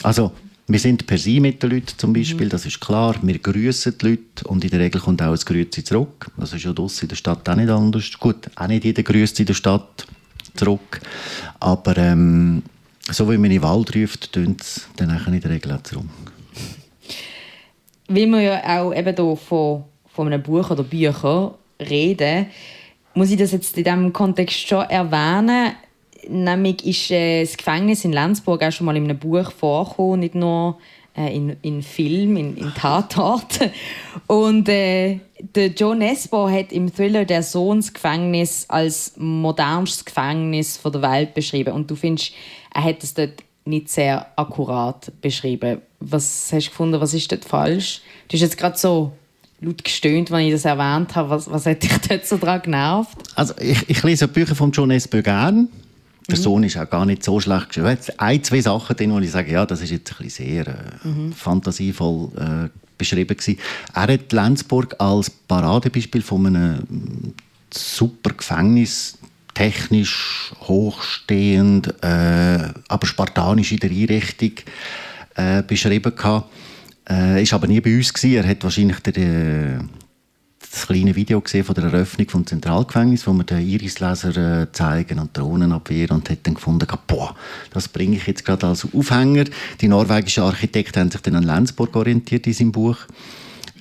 [0.03, 0.31] Also
[0.67, 2.49] wir sind per se mit den Leuten zum Beispiel, mhm.
[2.49, 3.15] das ist klar.
[3.21, 6.31] Wir grüßen die Leute und in der Regel kommt auch ein Grüße zurück.
[6.37, 8.11] Das ist ja draussen in der Stadt auch nicht anders.
[8.19, 10.07] Gut, auch nicht jeder grüßt in der Stadt
[10.55, 11.01] zurück.
[11.59, 12.63] Aber ähm,
[13.11, 16.05] so wie man in den Wald ruft, tönt es dann in der Regel auch zurück.
[18.07, 22.47] Wie wir ja auch eben hier von, von einem Buch oder Büchern reden,
[23.13, 25.73] muss ich das jetzt in diesem Kontext schon erwähnen.
[26.29, 30.35] Nämlich ist äh, das Gefängnis in Lenzburg auch schon mal in einem Buch vorgekommen, nicht
[30.35, 30.77] nur
[31.15, 33.59] äh, in, in Film, in, in Tatort.
[34.27, 41.01] Und äh, der Joe Nesbo hat im Thriller «Der Sohn» Gefängnis als modernstes Gefängnis der
[41.01, 41.73] Welt beschrieben.
[41.73, 42.33] Und du findest,
[42.73, 45.81] er hat es dort nicht sehr akkurat beschrieben.
[45.99, 48.01] Was hast du gefunden, was ist dort falsch?
[48.27, 49.11] Du hast jetzt gerade so
[49.61, 51.29] laut gestöhnt, wenn ich das erwähnt habe.
[51.29, 53.17] Was, was hat dich dort so daran genervt?
[53.35, 55.67] Also ich, ich lese Bücher von John Nesbo gerne
[56.27, 56.41] der mhm.
[56.41, 57.97] Sohn ist auch gar nicht so schlecht geschrieben.
[57.99, 60.67] Es ein, zwei Sachen drin, wo ich sage, ja, das ist jetzt ein bisschen sehr
[60.67, 61.33] äh, mhm.
[61.33, 63.59] fantasievoll äh, beschrieben gewesen.
[63.93, 67.33] Er hat Lenzburg als Paradebeispiel von einem
[67.71, 69.17] super Gefängnis
[69.53, 74.51] technisch hochstehend, äh, aber spartanisch in der Einrichtung
[75.35, 76.51] äh, beschrieben gehabt.
[77.09, 78.35] Äh, ist aber nie bei uns gewesen.
[78.35, 79.79] Er hat wahrscheinlich der, äh,
[80.71, 85.19] das kleine Video gesehen von der Eröffnung des Zentralgefängnisses, wo wir den Irislaser äh, zeigen
[85.19, 87.35] und Drohnenabwehr und hat dann gefunden, boah,
[87.71, 89.45] das bringe ich jetzt gerade als Aufhänger.
[89.81, 92.97] Die norwegischen Architekten haben sich dann an Lenzburg orientiert in seinem Buch.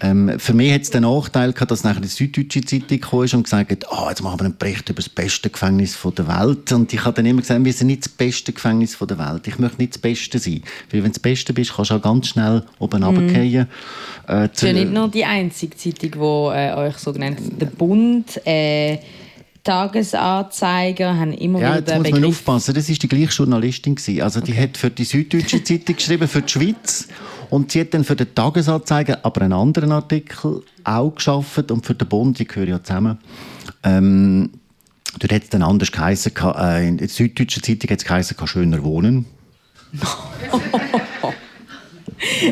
[0.01, 3.45] Ähm, für mich hat es den Nachteil gehabt, dass nachher die Süddeutsche Zeitung kam und
[3.45, 6.72] gesagt hat, oh, jetzt machen wir einen Bericht über das beste Gefängnis der Welt.
[6.72, 9.47] Und ich habe dann immer gesagt, wir sind nicht das beste Gefängnis der Welt.
[9.47, 10.62] Ich möchte nicht das Beste sein.
[10.90, 13.05] Weil wenn du das Beste bist, kannst du auch ganz schnell oben mm.
[13.05, 13.68] runterfallen.
[14.28, 18.40] Äh, ist ja nicht nur die einzige Zeitung, die äh, euch so genannt Der Bund...
[18.45, 18.99] Äh
[19.65, 23.97] Tagesanzeiger haben immer ja, wieder jetzt muss man aufpassen, das war die gleiche Journalistin.
[24.21, 24.62] Also die okay.
[24.62, 27.09] hat für die Süddeutsche Zeitung geschrieben, für die Schweiz.
[27.51, 31.95] Und sie hat dann für den Tagesanzeiger aber einen anderen Artikel auch geschafft und für
[31.95, 33.19] den Bund, die gehören ja zusammen.
[33.83, 34.51] Ähm,
[35.19, 38.83] dort hat es dann anders geheißen, äh, in der Süddeutschen Zeitung hat es geheißen, schöner
[38.85, 39.27] wohnen.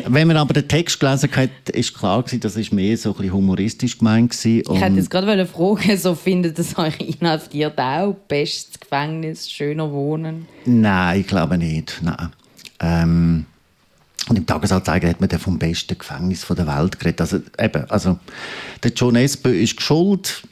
[0.07, 3.15] Wenn man aber den Text gelesen hat, ist klar gewesen, das ist mehr so ein
[3.15, 4.63] bisschen humoristisch gemeint gewesen.
[4.73, 10.47] Ich hätte jetzt gerade fragen, so findet es euch inhaftiert auch bestes Gefängnis, schöner wohnen?
[10.65, 11.99] Nein, ich glaube nicht.
[12.01, 12.29] Nein.
[12.79, 13.45] Ähm,
[14.29, 17.21] und im Tagesanzeiger hat man dann vom besten Gefängnis der Welt geredet.
[17.21, 18.19] Also, eben, also,
[18.81, 20.43] der John Espe ist geschuld,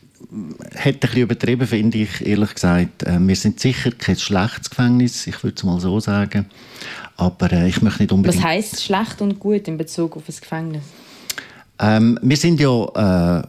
[0.76, 3.04] hat ein bisschen übertrieben, finde ich, ehrlich gesagt.
[3.04, 6.48] Äh, wir sind sicher kein schlechtes Gefängnis, ich würde es mal so sagen.
[7.22, 8.42] Aber äh, ich möchte nicht unbedingt...
[8.42, 10.82] Was heisst schlecht und gut in Bezug auf das Gefängnis?
[11.78, 13.42] Ähm, wir sind ja...
[13.42, 13.48] Äh,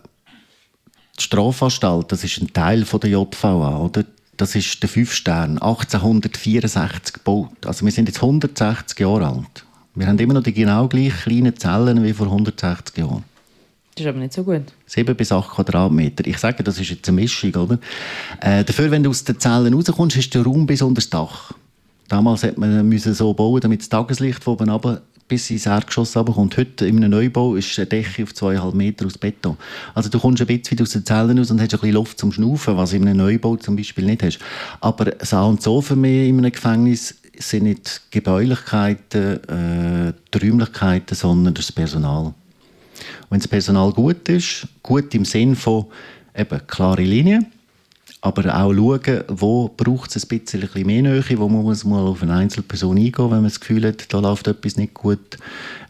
[1.18, 4.04] die Strafanstalt, das ist ein Teil von der JVA, oder?
[4.36, 7.64] Das ist der Fünf-Stern, 1864 gebaut.
[7.64, 9.64] Also wir sind jetzt 160 Jahre alt.
[9.94, 13.24] Wir haben immer noch die genau gleich kleinen Zellen wie vor 160 Jahren.
[13.94, 14.64] Das ist aber nicht so gut.
[14.86, 16.26] 7 bis 8 Quadratmeter.
[16.26, 17.78] Ich sage, das ist jetzt eine Mischung, oder?
[18.40, 21.54] Äh, dafür, wenn du aus den Zellen rauskommst, du den Raum bis unter das Dach.
[22.12, 26.58] Damals hat man so bauen, damit das Tageslicht von oben runter bis ins Erdgeschoss runterkommt.
[26.58, 29.56] Heute in einem Neubau ist eine Decke auf 2,5 Meter aus Beton.
[29.94, 32.30] Also du kommst ein bisschen aus den Zellen raus und hast ein bisschen Luft zum
[32.30, 34.40] Schnaufen, was du in einem Neubau zum Beispiel nicht hast.
[34.82, 40.46] Aber das A und so für mich in einem Gefängnis sind nicht Gebäulichkeiten, äh, die
[40.46, 42.34] Räumlichkeiten, sondern das Personal.
[43.30, 45.86] Wenn das Personal gut ist, gut im Sinn von
[46.36, 47.46] eben klare Linien,
[48.24, 52.22] aber auch schauen, wo braucht es ein bisschen mehr Nähe, wo muss man mal auf
[52.22, 55.34] eine Einzelperson eingehen, wenn man das Gefühl hat, da läuft etwas nicht gut.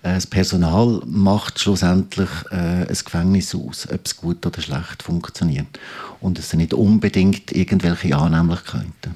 [0.03, 5.79] Äh, das Personal macht schlussendlich äh, ein Gefängnis aus, ob es gut oder schlecht funktioniert.
[6.21, 9.15] Und es sind nicht unbedingt irgendwelche Annehmlichkeiten.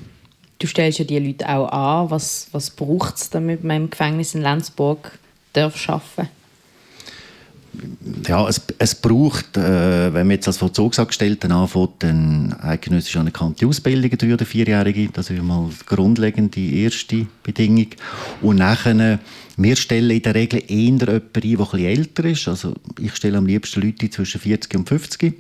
[0.59, 2.11] Du stellst ja die Leute auch an.
[2.11, 5.19] Was, was braucht es, damit man im Gefängnis in Lenzburg
[5.55, 6.29] darf arbeiten
[8.27, 14.11] ja, es, es braucht, äh, wenn man jetzt als Vollzugsangestellten anfängt, eine eidgenössisch anerkannte Ausbildung,
[14.11, 15.09] drei- oder vierjährige.
[15.13, 17.89] Das ist mal die grundlegende erste Bedingung.
[18.43, 19.19] Und nachher,
[19.57, 22.49] wir stellen in der Regel eher jemanden ein, der etwas älter ist.
[22.49, 25.35] Also ich stelle am liebsten Leute zwischen 40 und 50.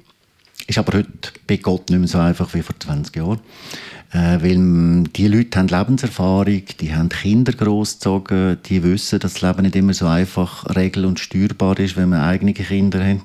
[0.66, 3.40] Ist aber heute bei Gott nicht mehr so einfach wie vor 20 Jahren.
[4.12, 9.62] Äh, weil die Leute haben Lebenserfahrung, die haben Kinder großgezogen, die wissen, dass das Leben
[9.62, 13.20] nicht immer so einfach regel- und steuerbar ist, wenn man eigene Kinder hat.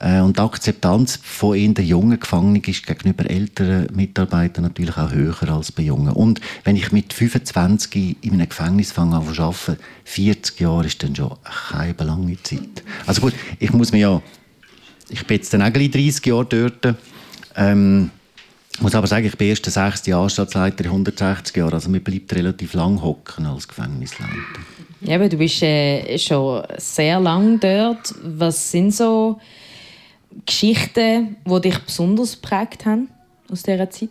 [0.00, 5.36] Äh, und die Akzeptanz von der jungen Gefangenen ist gegenüber älteren Mitarbeitern natürlich auch höher
[5.50, 6.12] als bei jungen.
[6.12, 11.02] Und wenn ich mit 25 in einem Gefängnis fange an zu arbeiten, 40 Jahre ist
[11.02, 12.82] dann schon keine lange Zeit.
[13.06, 14.22] Also gut, ich muss mir ja,
[15.10, 16.96] ich bin jetzt dann auch 30 Jahre dort,
[17.56, 18.10] ähm,
[18.80, 21.74] ich muss aber sagen, ich bin erst der sechste Anstaltsleiter in 160 Jahren.
[21.74, 24.32] Also man bleibt relativ lang hocken als Gefängnisleiter.
[25.02, 28.14] Ja, aber du bist äh, schon sehr lang dort.
[28.22, 29.38] Was sind so
[30.46, 33.10] Geschichten, die dich besonders geprägt haben
[33.52, 34.08] aus dieser Zeit?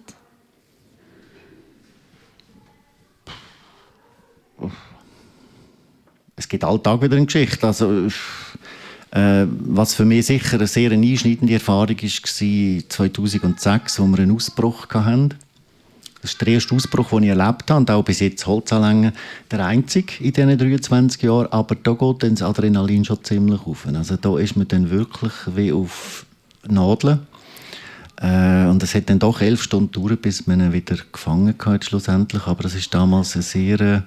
[6.36, 7.66] Es gibt alltag wieder eine Geschichte.
[7.66, 8.08] Also,
[9.12, 14.88] äh, was für mich sicher eine sehr einschneidende Erfahrung war, 2006, wo wir einen Ausbruch
[14.90, 15.34] hatten.
[16.22, 19.14] Das ist der erste Ausbruch, den ich erlebt habe und auch bis jetzt Holzanlängen
[19.50, 21.48] der einzige in diesen 23 Jahren.
[21.52, 23.88] Aber da geht dann das Adrenalin schon ziemlich auf.
[23.88, 26.26] Also da ist man dann wirklich wie auf
[26.68, 27.20] Nadeln.
[28.22, 31.86] Äh, und es hat dann doch elf Stunden gedauert, bis man ihn wieder gefangen hat
[31.86, 32.46] schlussendlich.
[32.48, 34.02] Aber es ist damals eine sehr äh,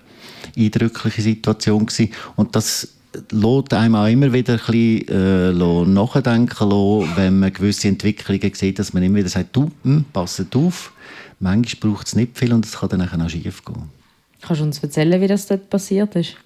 [0.57, 1.89] eindrückliche Situation.
[2.37, 2.89] Und das
[3.31, 8.79] lässt einem auch immer wieder ein bisschen äh, nachdenken lassen, wenn man gewisse Entwicklungen sieht,
[8.79, 10.93] dass man immer wieder sagt, du, hm, passet auf,
[11.41, 13.91] manchmal braucht es nicht viel und es kann dann auch schief gehen.
[14.41, 16.37] Kannst du uns erzählen, wie das dort passiert ist?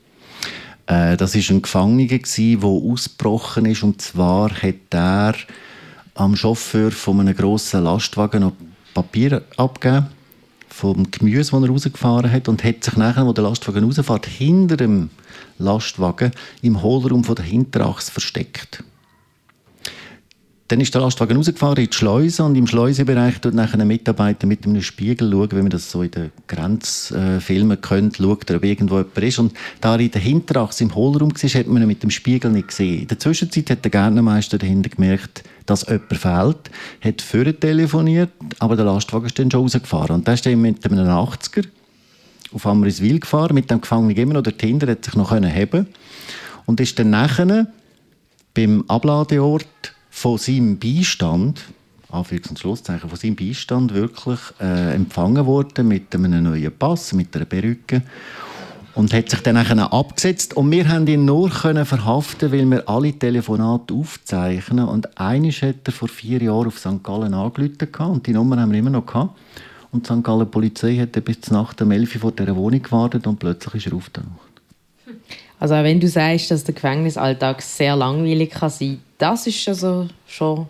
[0.86, 5.34] Äh, das war ein Gefangener, der ausgebrochen ist und zwar hat er
[6.14, 8.52] am Chauffeur von einem grossen Lastwagen noch
[8.94, 10.06] Papier abgegeben
[10.76, 14.76] vom Gemüse, das er rausgefahren hat und hat sich nachher, wo der Lastwagen rausfährt, hinter
[14.76, 15.08] dem
[15.58, 18.84] Lastwagen im Hohlraum von der Hinterachse versteckt.
[20.68, 24.46] Dann ist der Lastwagen rausgefahren in die Schleuse und im Schleusebereich tut nachher ein Mitarbeiter
[24.46, 28.98] mit einem Spiegel schauen, wie man das so in den Grenzfilmen kennt, schaut ob irgendwo
[28.98, 29.38] jemand ist.
[29.38, 32.50] Und da er in der Hinterachse im Hohlraum war, hat man ihn mit dem Spiegel
[32.50, 33.02] nicht gesehen.
[33.02, 38.76] In der Zwischenzeit hat der Gärtnermeister dahinter gemerkt, dass jemand fehlt, hat vorher telefoniert, aber
[38.76, 40.16] der Lastwagen ist dann schon rausgefahren.
[40.16, 41.66] Und der ist dann mit einem 80er
[42.52, 45.86] auf Amriswil gefahren, mit dem Gefangenen immer noch dahinter, hat sich noch heben
[46.64, 47.66] und ist dann nachher
[48.54, 49.66] beim Abladeort
[50.10, 51.62] von seinem Beistand,
[52.10, 57.34] Anführungs- und Schlusszeichen, von seinem Beistand wirklich äh, empfangen worden mit einem neuen Pass, mit
[57.36, 58.02] einer Perücke
[58.96, 63.12] und hat sich dann abgesetzt und wir haben ihn nur können verhaften, weil wir alle
[63.12, 67.04] Telefonate aufzeichnen und eines hat er vor vier Jahren auf St.
[67.04, 69.38] Gallen angerufen und die Nummer haben wir immer noch gehabt.
[69.92, 70.24] und die St.
[70.24, 73.92] Gallen Polizei hat bis nach dem 11 Uhr vor dieser Wohnung gewartet und plötzlich ist
[73.92, 74.30] er aufgetaucht.
[75.60, 80.68] Also wenn du sagst, dass der Gefängnisalltag sehr langweilig kann sein, das ist also schon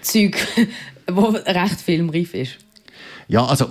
[0.00, 0.36] Zeug,
[1.10, 2.58] wo recht filmreif ist.
[3.30, 3.68] Ja, also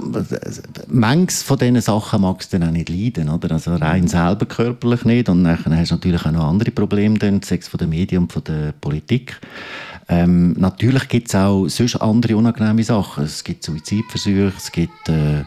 [0.87, 3.51] manches von diesen Sachen magst du dann auch nicht leiden, oder?
[3.51, 7.41] Also rein selber körperlich nicht und dann hast du natürlich auch noch andere Probleme, dann,
[7.41, 9.39] Sex von den Medien und von der Politik.
[10.09, 13.23] Ähm, natürlich gibt es auch sonst andere unangenehme Sachen.
[13.23, 15.43] Es gibt Suizidversuche, es gibt äh,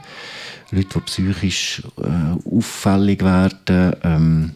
[0.73, 3.95] Leute, die psychisch äh, auffällig werden.
[4.03, 4.51] Ähm,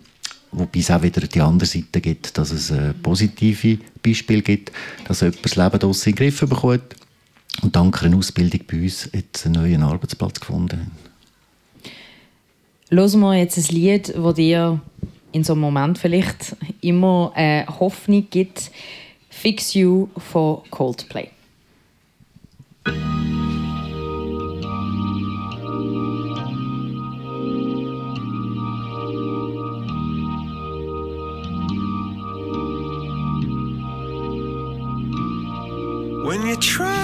[0.57, 4.71] Wobei es auch wieder die andere Seite gibt, dass es äh, positive Beispiele gibt,
[5.09, 6.95] dass jemand das Leben draussen in den Griff bekommt
[7.63, 11.91] und dank einer Ausbildung bei uns jetzt einen neuen Arbeitsplatz gefunden hat.
[12.91, 14.81] Hören wir jetzt ein Lied, das dir
[15.33, 18.71] in so einem Moment vielleicht immer äh, Hoffnung gibt.
[19.31, 21.31] Fix You von Coldplay.
[36.25, 37.04] When you try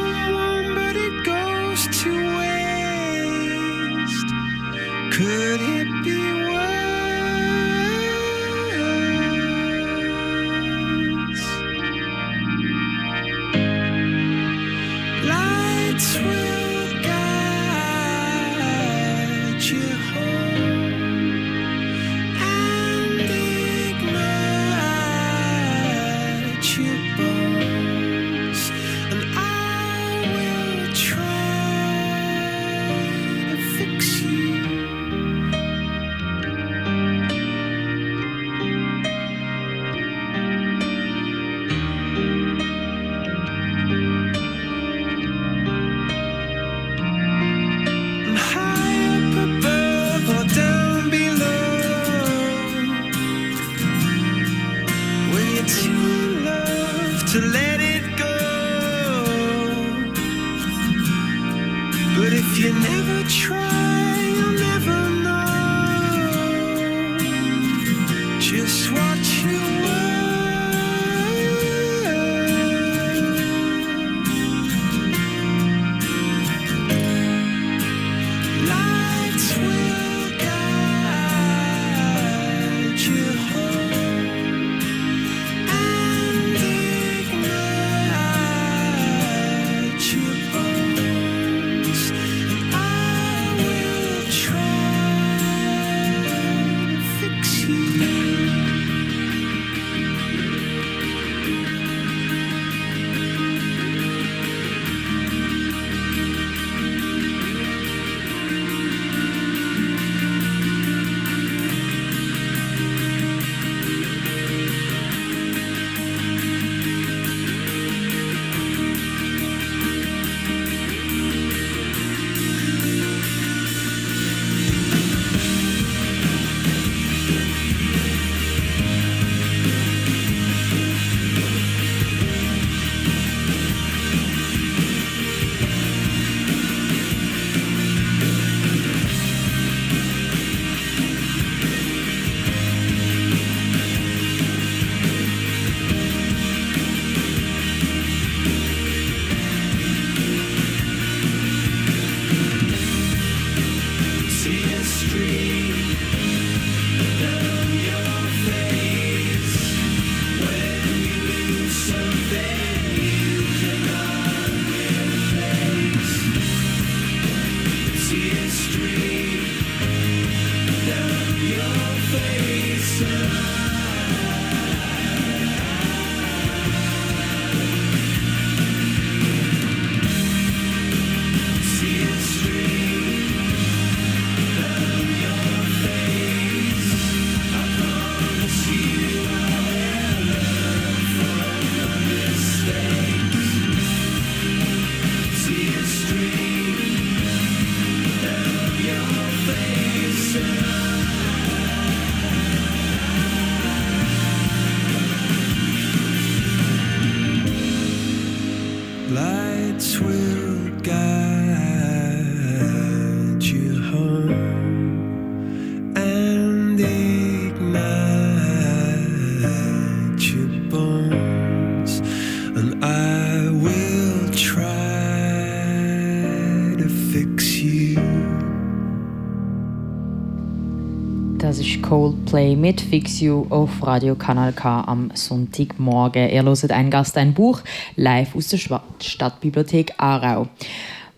[231.81, 236.29] Coldplay mit Fix You auf Radio Kanal K am Sonntagmorgen.
[236.29, 237.61] Ihr hört ein Gast, ein Buch
[237.95, 238.57] live aus der
[238.99, 240.47] Stadtbibliothek Aarau.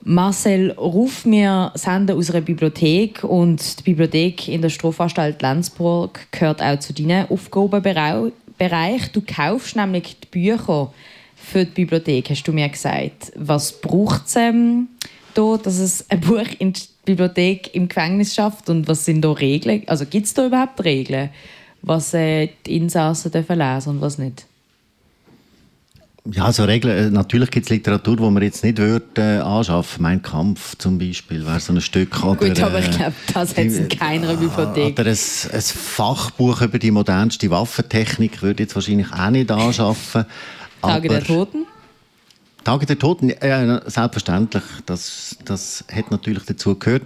[0.04, 6.62] Marcel Ruf, wir senden aus einer Bibliothek und die Bibliothek in der Strafanstalt Lenzburg gehört
[6.62, 9.12] auch zu deinen Aufgabenbereich.
[9.12, 10.94] Du kaufst nämlich die Bücher
[11.36, 13.32] für die Bibliothek, hast du mir gesagt.
[13.36, 14.88] Was braucht es ähm,
[15.34, 19.32] da, dass es ein Buch in die Bibliothek im Gefängnis schafft und was sind da
[19.32, 19.84] Regeln?
[19.88, 21.30] Also gibt es da überhaupt Regeln,
[21.82, 24.46] was äh, die Insassen dürfen lesen und was nicht?
[26.32, 30.04] Ja, also Regeln, äh, natürlich gibt es Literatur, die man jetzt nicht würde, äh, anschaffen
[30.04, 32.24] Mein Kampf zum Beispiel wäre so ein Stück.
[32.24, 34.98] Oder, Gut, aber ich äh, glaube, das hat es in keiner Bibliothek.
[34.98, 35.18] Oder ein,
[35.54, 40.26] ein, Fachbuch über die modernste Waffentechnik würde ich jetzt wahrscheinlich auch nicht anschaffen.
[40.82, 41.66] Tage der Toten?
[42.64, 44.64] Tage der Toten, ja, selbstverständlich.
[44.86, 47.04] Das, das hat natürlich dazu gehört.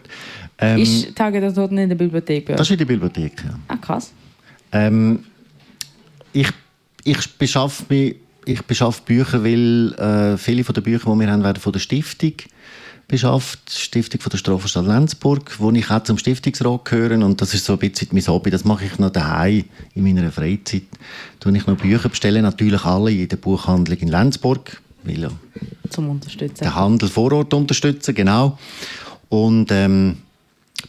[0.59, 2.49] Ähm, ist Tage der Toten in der Bibliothek?
[2.49, 2.55] Ja?
[2.55, 3.59] Das ist in der Bibliothek, ja.
[3.67, 4.11] Ah, krass.
[4.71, 5.23] Ähm,
[6.33, 6.49] ich,
[7.03, 8.15] ich beschaffe mich
[8.47, 11.79] ich beschaffe Bücher, weil äh, viele von den Büchern, die wir haben, werden von der
[11.79, 12.33] Stiftung
[13.07, 17.65] beschafft, Stiftung von der Strafverstadt Lenzburg, wo ich auch zum Stiftungsrat gehöre und das ist
[17.65, 19.63] so ein bisschen mein Hobby, das mache ich noch daheim
[19.95, 20.83] in meiner Freizeit.
[21.39, 24.81] Tue ich noch Bücher bestellen, natürlich alle in der Buchhandlung in Lenzburg,
[25.15, 25.29] ja
[25.89, 26.63] zum Unterstützen.
[26.63, 28.57] Den Handel vor Ort unterstützen, genau.
[29.29, 30.17] Und ähm,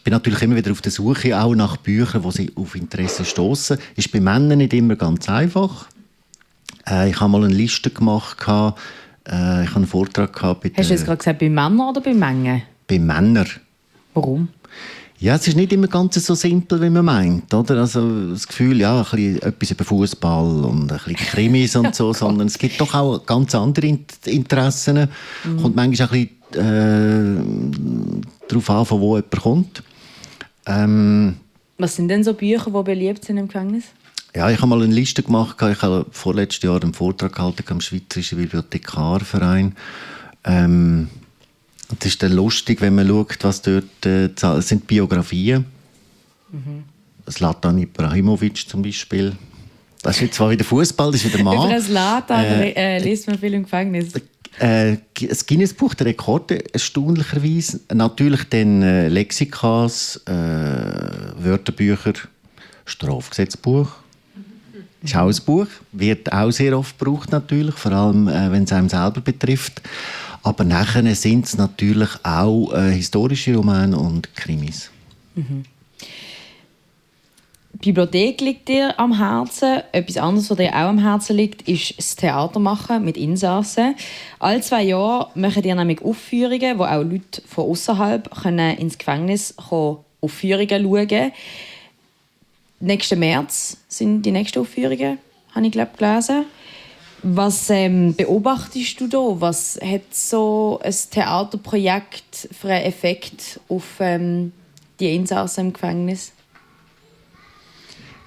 [0.03, 3.77] bin natürlich immer wieder auf der Suche auch nach Büchern, wo sie auf Interesse stoßen.
[3.95, 5.87] Ist bei Männern nicht immer ganz einfach.
[6.87, 8.37] Äh, ich habe mal eine Liste gemacht.
[8.41, 8.47] Äh, ich
[9.25, 10.61] habe einen Vortrag gehabt.
[10.61, 12.61] Bei Hast du jetzt gerade gesagt, bei Männern oder bei Mengen?
[12.87, 13.47] Bei Männern.
[14.13, 14.49] Warum?
[15.21, 17.53] Ja, es ist nicht immer ganz so simpel, wie man meint.
[17.53, 17.81] Oder?
[17.81, 22.13] Also das Gefühl, ja, ein bisschen etwas über Fußball und ein bisschen Krimis und so,
[22.13, 25.09] sondern es gibt doch auch ganz andere Interessen.
[25.43, 25.61] Mhm.
[25.61, 29.83] Kommt manchmal auch ein bisschen äh, darauf an, von wo jemand kommt.
[30.65, 31.35] Ähm,
[31.77, 33.85] Was sind denn so Bücher, die beliebt sind im Gefängnis?
[34.33, 35.57] Ja, ich habe mal eine Liste gemacht.
[35.61, 39.75] Ich habe vorletztes Jahr einen Vortrag gehalten am Schweizerischen Bibliothekarverein.
[40.45, 41.09] Ähm,
[41.89, 44.29] und es ist dann lustig, wenn man schaut, was dort äh,
[44.61, 45.65] sind Biografien.
[46.51, 46.83] Mhm.
[47.27, 49.35] Zlatan Ibrahimovic zum Beispiel.
[50.01, 51.69] Das ist jetzt zwar wieder Fußball, das ist wieder Mann.
[51.69, 54.13] Über Zlatan äh, äh, liest man viel im Gefängnis.
[54.59, 57.81] Äh, das Guinness-Buch der Rekorde, erstaunlicherweise.
[57.93, 62.13] Natürlich dann äh, Lexikas, äh, Wörterbücher,
[62.85, 63.89] Strafgesetzbuch.
[65.01, 68.63] Das ist auch ein Buch, wird auch sehr oft gebraucht natürlich, vor allem äh, wenn
[68.63, 69.81] es einem selber betrifft.
[70.43, 74.91] Aber nachher sind es natürlich auch äh, historische Romane und Krimis.
[75.35, 75.63] Mhm.
[77.73, 79.83] Die Bibliothek liegt dir am Herzen.
[79.93, 83.95] Etwas anderes, was dir auch am Herzen liegt, ist das Theater machen mit Insassen.
[84.37, 88.29] Alle zwei Jahre machen ihr nämlich Aufführungen, wo auch Leute von außerhalb
[88.79, 91.31] ins Gefängnis Aufführungen schauen.
[92.81, 95.19] Nächsten März sind die nächsten Aufführungen,
[95.53, 96.45] habe ich glaube gelesen.
[97.21, 99.17] Was ähm, beobachtest du da?
[99.17, 104.53] Was hat so ein Theaterprojekt für einen Effekt auf ähm,
[104.99, 106.31] die Insassen im Gefängnis?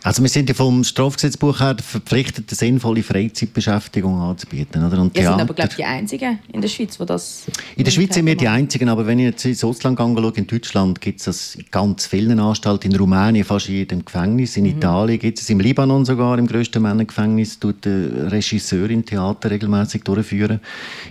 [0.04, 4.84] Also wir sind ja vom Strafgesetzbuch her verpflichtet, eine sinnvolle Freizeitbeschäftigung anzubieten.
[4.84, 5.00] Oder?
[5.00, 7.44] Und wir sind aber, glaube ich, die Einzigen in der Schweiz, die das...
[7.76, 10.46] In der Schweiz sind wir die Einzigen, aber wenn ich jetzt ins Ausland schaue, in
[10.46, 14.64] Deutschland gibt es das in ganz vielen Anstalten, in Rumänien fast in jedem Gefängnis, in
[14.64, 14.70] mhm.
[14.70, 20.02] Italien gibt es im Libanon sogar, im grössten Männergefängnis, tut der Regisseur im Theater regelmäßig
[20.02, 20.58] durchführen.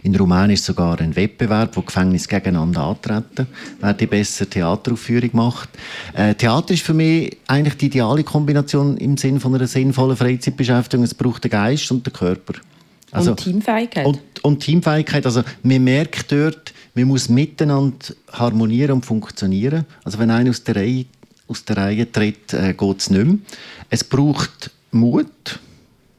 [0.03, 3.47] In Rumänien ist sogar ein Wettbewerb, wo Gefängnisse gegeneinander antreten,
[3.79, 5.69] wer die bessere Theateraufführung macht.
[6.13, 10.17] Äh, Theater ist für mich eigentlich die ideale Kombination Motivation im Sinne von einer sinnvollen
[10.17, 11.03] Freizeitbeschäftigung.
[11.03, 12.53] Es braucht den Geist und den Körper.
[13.11, 14.05] Also, und Teamfähigkeit.
[14.05, 15.25] Und, und, Teamfähigkeit.
[15.25, 17.97] Also man merkt dort, man muss miteinander
[18.32, 19.86] harmonieren und funktionieren.
[20.03, 21.05] Also wenn einer aus der Reihe,
[21.47, 23.38] aus der Reihe tritt, äh, geht es nicht mehr.
[23.89, 25.59] Es braucht Mut.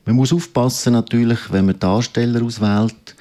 [0.04, 3.14] Man muss aufpassen natürlich, wenn man Darsteller auswählt,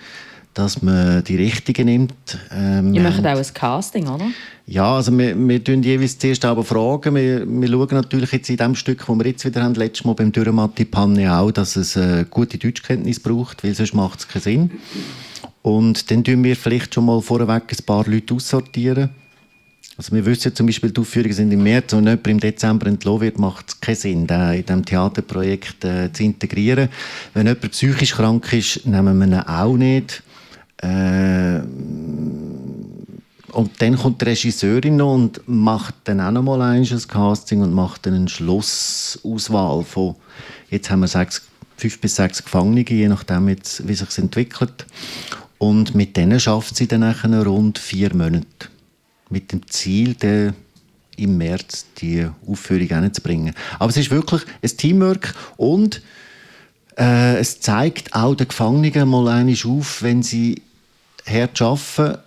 [0.53, 2.39] dass man die richtigen nimmt.
[2.51, 4.25] Ähm, Ihr macht auch ein Casting, oder?
[4.65, 7.15] Ja, also wir, wir tun jeweils zuerst aber fragen.
[7.15, 10.13] Wir, wir schauen natürlich jetzt in dem Stück, das wir jetzt wieder haben, letztes Mal
[10.13, 14.41] beim Dürrematti Panne auch, dass es äh, gute Deutschkenntnis braucht, weil sonst macht es keinen
[14.41, 14.71] Sinn.
[15.61, 19.09] Und dann tun wir vielleicht schon mal vorweg ein paar Leute aussortieren.
[19.97, 23.21] Also wir wissen zum Beispiel, die Aufführungen sind im März und jemand im Dezember entlassen
[23.21, 26.89] wird, macht es keinen Sinn, den in diesem Theaterprojekt äh, zu integrieren.
[27.33, 30.23] Wenn jemand psychisch krank ist, nehmen wir ihn auch nicht.
[30.81, 31.61] Äh,
[33.51, 37.73] und dann kommt die Regisseurin noch und macht dann auch noch mal ein Casting und
[37.73, 40.15] macht dann eine Schlussauswahl von,
[40.69, 41.41] jetzt haben wir sechs,
[41.77, 44.85] fünf bis sechs Gefangene, je nachdem, jetzt, wie sich entwickelt.
[45.57, 48.45] Und mit denen schafft sie dann nachher rund vier Monate.
[49.29, 50.53] Mit dem Ziel, den
[51.17, 53.53] im März die Aufführung zu bringen.
[53.79, 56.01] Aber es ist wirklich ein Teamwork und
[56.97, 60.61] äh, es zeigt auch den Gefangenen mal auf, wenn sie
[61.25, 62.19] hart arbeiten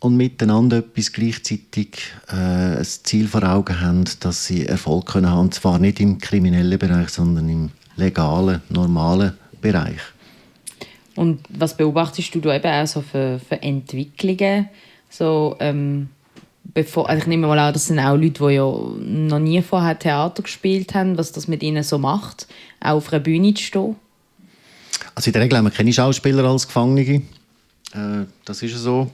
[0.00, 2.34] und miteinander etwas gleichzeitig äh,
[2.78, 5.40] ein Ziel vor Augen haben, dass sie Erfolg können haben.
[5.40, 10.00] Und zwar nicht im kriminellen Bereich, sondern im legalen, normalen Bereich.
[11.14, 14.68] Und was beobachtest du da eben auch so für, für Entwicklungen?
[15.08, 16.10] So, ähm,
[16.74, 19.98] bevor, also ich nehme mal an, das sind auch Leute, die ja noch nie vorher
[19.98, 22.46] Theater gespielt haben, was das mit ihnen so macht,
[22.80, 23.96] auch auf einer Bühne zu stehen.
[25.14, 27.22] Also in der Regel haben wir keine Schauspieler als Gefangene.
[27.92, 29.10] Äh, das ist so.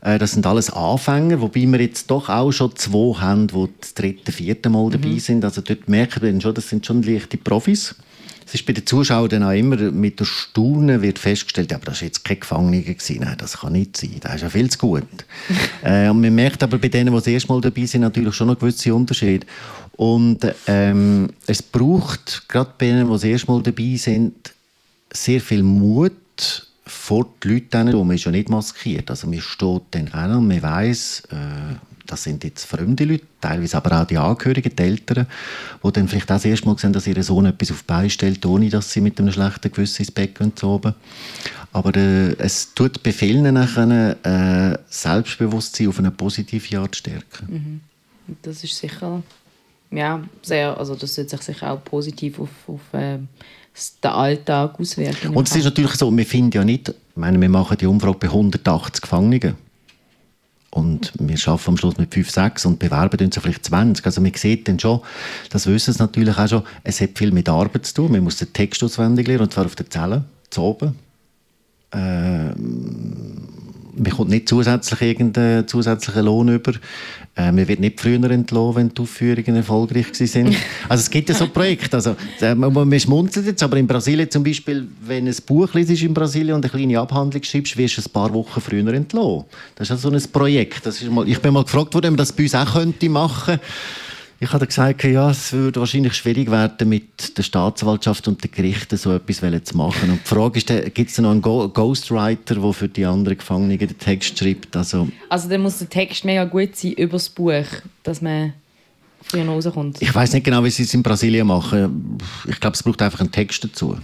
[0.00, 3.94] Äh, das sind alles Anfänger, wobei wir jetzt doch auch schon zwei haben, die das
[3.94, 5.18] dritte, vierte Mal dabei mhm.
[5.18, 5.44] sind.
[5.44, 7.94] Also dort merken wir schon, das sind schon leichte Profis.
[8.46, 12.02] Es ist bei den Zuschauern dann auch immer mit der Staunen wird festgestellt, aber das
[12.02, 13.20] war jetzt kein Gefangener gewesen.
[13.20, 14.16] Nein, das kann nicht sein.
[14.20, 15.02] Das ist ja viel zu gut.
[15.82, 18.48] äh, und man merkt aber bei denen, die das erste Mal dabei sind, natürlich schon
[18.48, 19.46] noch gewisse Unterschiede.
[19.96, 24.34] Und ähm, es braucht, gerade bei denen, die das erste Mal dabei sind,
[25.10, 26.12] sehr viel Mut,
[26.86, 29.10] vor die Leute hin, man ist ja nicht maskiert.
[29.10, 31.74] Also man steht dann hin und man weiss, äh,
[32.06, 35.26] das sind jetzt fremde Leute, teilweise aber auch die Angehörigen, die Eltern,
[35.82, 38.10] die dann vielleicht auch das erste Mal sehen, dass ihr Sohn etwas auf die Beine
[38.10, 40.94] stellt, ohne dass sie mit einem schlechten Gewissen ins Bett gehen zu oben.
[41.72, 47.46] Aber äh, es tut bei vielen nachher, äh, Selbstbewusstsein auf eine positive Art stärken.
[47.48, 47.80] Mhm.
[48.42, 49.22] Das ist sicher
[49.94, 53.18] ja, sehr, also das wird sich sicher auch positiv auf, auf äh,
[54.02, 55.34] den Alltag auswirken.
[55.34, 58.18] Und es ist natürlich so, wir finden ja nicht, ich meine, wir machen die Umfrage
[58.18, 59.54] bei 180 Gefangenen.
[60.70, 64.04] Und wir arbeiten am Schluss mit 5, 6 und bewerben uns vielleicht 20.
[64.04, 65.00] Also man sieht dann schon,
[65.50, 68.12] das wissen es natürlich auch schon, es hat viel mit Arbeit zu tun.
[68.12, 70.96] Man muss den Text auswendig lernen, und zwar auf der Zelle, zu oben.
[71.92, 73.46] Ähm,
[73.94, 76.72] man bekommt nicht zusätzlich irgendeinen zusätzlichen Lohn über.
[77.36, 80.56] Äh, man wird nicht früher entlassen, wenn die Aufführungen erfolgreich sind.
[80.88, 81.96] Also es gibt ja so Projekte.
[81.96, 86.02] Also, äh, man, man schmunzelt jetzt, aber in Brasilien zum Beispiel, wenn ein Buch liest
[86.02, 89.44] in Brasilien und eine kleine Abhandlung schreibst, wirst du ein paar Wochen früher entlassen.
[89.74, 90.86] Das ist also so ein Projekt.
[90.86, 93.08] Das ist mal, ich bin mal gefragt worden, ob man das bei uns auch könnte
[93.08, 93.64] machen könnte.
[94.40, 98.96] Ich habe gesagt, ja, es würde wahrscheinlich schwierig werden, mit der Staatsanwaltschaft und den Gerichten
[98.96, 100.10] so etwas zu machen.
[100.10, 103.98] Und die Frage ist, gibt es noch einen Ghostwriter, der für die anderen Gefangenen den
[103.98, 104.76] Text schreibt?
[104.76, 107.64] Also, also dann muss der Text mega gut sein über das Buch,
[108.02, 108.52] dass man
[109.22, 110.02] früher rauskommt.
[110.02, 112.18] Ich weiß nicht genau, wie sie es in Brasilien machen.
[112.48, 113.96] Ich glaube, es braucht einfach einen Text dazu.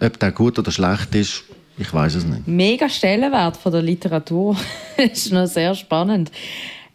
[0.00, 1.44] Ob der gut oder schlecht ist,
[1.76, 2.46] ich weiß es nicht.
[2.46, 4.56] Mega Stellenwert von der Literatur.
[4.96, 6.30] das ist noch sehr spannend.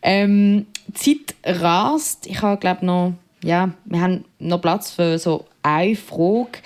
[0.01, 2.27] Ähm, Zeit rast.
[2.27, 3.13] Ich habe, glaube noch,
[3.43, 6.59] ja, wir haben noch Platz für so eine Frage.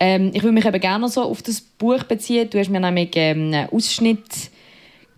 [0.00, 2.48] Ähm, ich würde mich eben gerne so auf das Buch beziehen.
[2.50, 4.50] Du hast mir nämlich ähm, einen Ausschnitt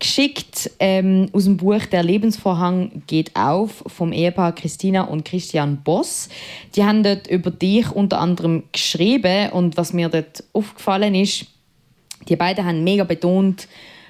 [0.01, 6.27] geschickt ähm, aus dem Buch Der Lebensvorhang geht auf vom Ehepaar Christina und Christian Boss.
[6.75, 11.45] Die haben dort über dich unter anderem geschrieben und was mir dort aufgefallen ist,
[12.27, 13.67] die beiden haben mega betont,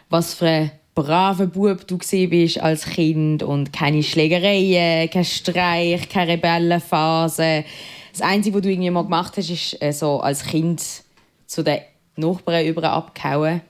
[0.09, 6.33] was für eine braver Bub du bist als Kind und keine Schlägereien, kein Streich, keine
[6.33, 7.63] Rebellenphase.
[8.11, 10.83] Das Einzige, was du irgendwie mal gemacht hast, ist äh, so als Kind
[11.47, 11.79] zu den
[12.17, 13.61] Nachbarn über abgehauen.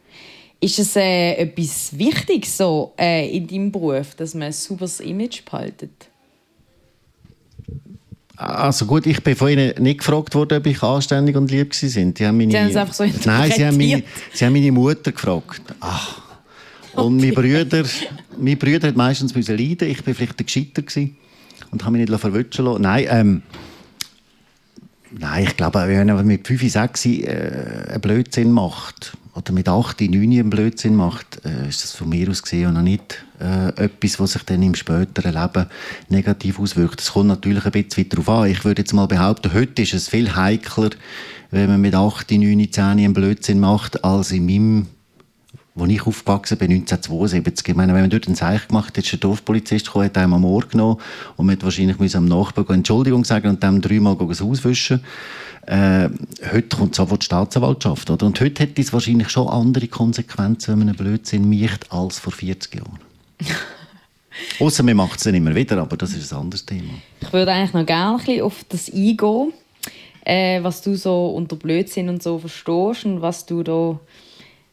[0.60, 5.44] Ist es äh, etwas Wichtiges so, äh, in deinem Beruf, dass man ein sauberes Image
[5.44, 5.92] behaltet?
[8.36, 12.12] Also gut, ich bin von Ihnen nicht gefragt worden, ob ich anständig und lieb war.
[12.12, 14.04] Die haben meine, Sie haben es einfach so Nein, sie haben, meine,
[14.34, 15.62] sie haben meine Mutter gefragt.
[15.80, 16.31] Ach.
[16.94, 17.84] Und mein Bruder,
[18.38, 20.84] mein Bruder hat meistens leiden Ich war vielleicht der Gescheiter
[21.72, 22.82] und habe mich nicht verwutschen lassen.
[22.82, 23.42] Nein, ähm,
[25.12, 30.02] nein, ich glaube, wenn man mit 5, 6 äh, einen Blödsinn macht, oder mit 8,
[30.02, 33.70] 9 einen Blödsinn macht, äh, ist das von mir aus gesehen auch noch nicht äh,
[33.82, 35.68] etwas, was sich dann im späteren Leben
[36.10, 37.00] negativ auswirkt.
[37.00, 38.50] Es kommt natürlich ein bisschen darauf an.
[38.50, 40.90] Ich würde jetzt mal behaupten, heute ist es viel heikler,
[41.50, 44.88] wenn man mit 8, 9, 10 einen Blödsinn macht, als in meinem
[45.76, 47.70] als ich aufgewachsen bin, 1972.
[47.70, 50.34] Ich meine, wenn man dort ein Zeichen gemacht hat, ist der Dorfpolizist gekommen, hat einem
[50.34, 50.98] am Ohr genommen
[51.38, 55.02] und man wahrscheinlich am Nachbarn Entschuldigung sagen und dann dreimal das Haus wischen.
[55.66, 56.10] Äh,
[56.52, 58.10] heute kommt sofort die Staatsanwaltschaft.
[58.10, 58.26] Oder?
[58.26, 62.34] Und heute hätte es wahrscheinlich schon andere Konsequenzen, wenn man einen Blödsinn macht, als vor
[62.34, 63.00] 40 Jahren.
[64.60, 66.94] Außer man macht es dann immer wieder, aber das ist ein anderes Thema.
[67.20, 69.54] Ich würde eigentlich noch gerne ein bisschen auf das eingehen,
[70.26, 74.00] äh, was du so unter Blödsinn und so verstehst und was du da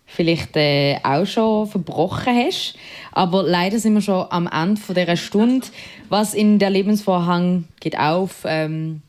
[0.09, 2.74] vielleicht äh, auch schon verbrochen hast.
[3.12, 5.66] Aber leider sind wir schon am Ende von dieser Stunde.
[6.09, 8.44] Was in der Lebensvorhang geht auf.
[8.44, 9.02] Ähm,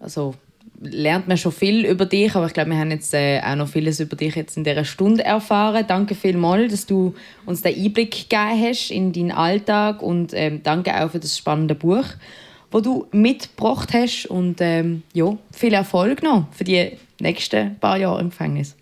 [0.00, 0.34] also
[0.80, 3.68] lernt man schon viel über dich, aber ich glaube, wir haben jetzt äh, auch noch
[3.68, 5.84] vieles über dich jetzt in dieser Stunde erfahren.
[5.86, 7.14] Danke vielmals, dass du
[7.46, 11.74] uns den Einblick gegeben hast in deinen Alltag und ähm, danke auch für das spannende
[11.74, 12.04] Buch,
[12.70, 18.20] das du mitgebracht hast und ähm, ja, viel Erfolg noch für die nächsten paar Jahre
[18.20, 18.77] im Gefängnis.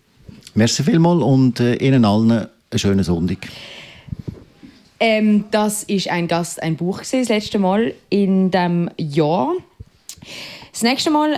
[0.57, 3.37] Merci vielmals und äh, Ihnen allen einen schönen Sonntag.
[4.99, 9.53] Ähm, das ist ein Gast, ein Buch gewesen, das letzte Mal in dem Jahr.
[10.71, 11.33] Das nächste Mal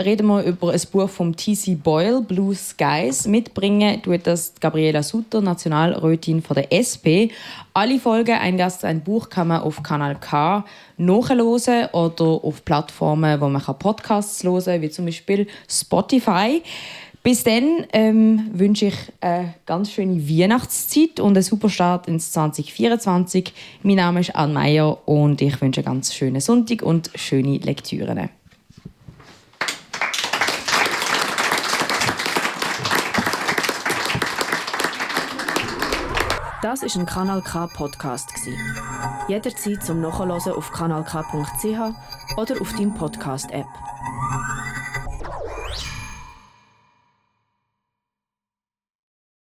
[0.00, 1.74] reden wir über ein Buch von T.C.
[1.74, 3.26] Boyle, Blue Skies.
[3.26, 7.34] Mitbringen tut das Gabriela Sutter, Nationalrätin von der SP.
[7.74, 10.64] Alle Folgen «Ein Gast, ein Buch» kann man auf Kanal K
[10.96, 16.62] nachhören oder auf Plattformen, wo man Podcasts hören kann, wie zum Beispiel Spotify.
[17.22, 23.52] Bis dann ähm, wünsche ich eine ganz schöne Weihnachtszeit und einen super Start ins 2024.
[23.82, 28.30] Mein Name ist Anne Meyer und ich wünsche einen ganz schönen Sonntag und schöne Lektüren.
[36.62, 38.30] Das ist ein Kanal K Podcast
[39.28, 43.66] Jederzeit zum Nachhören auf kanalk.ch oder auf deinem Podcast App.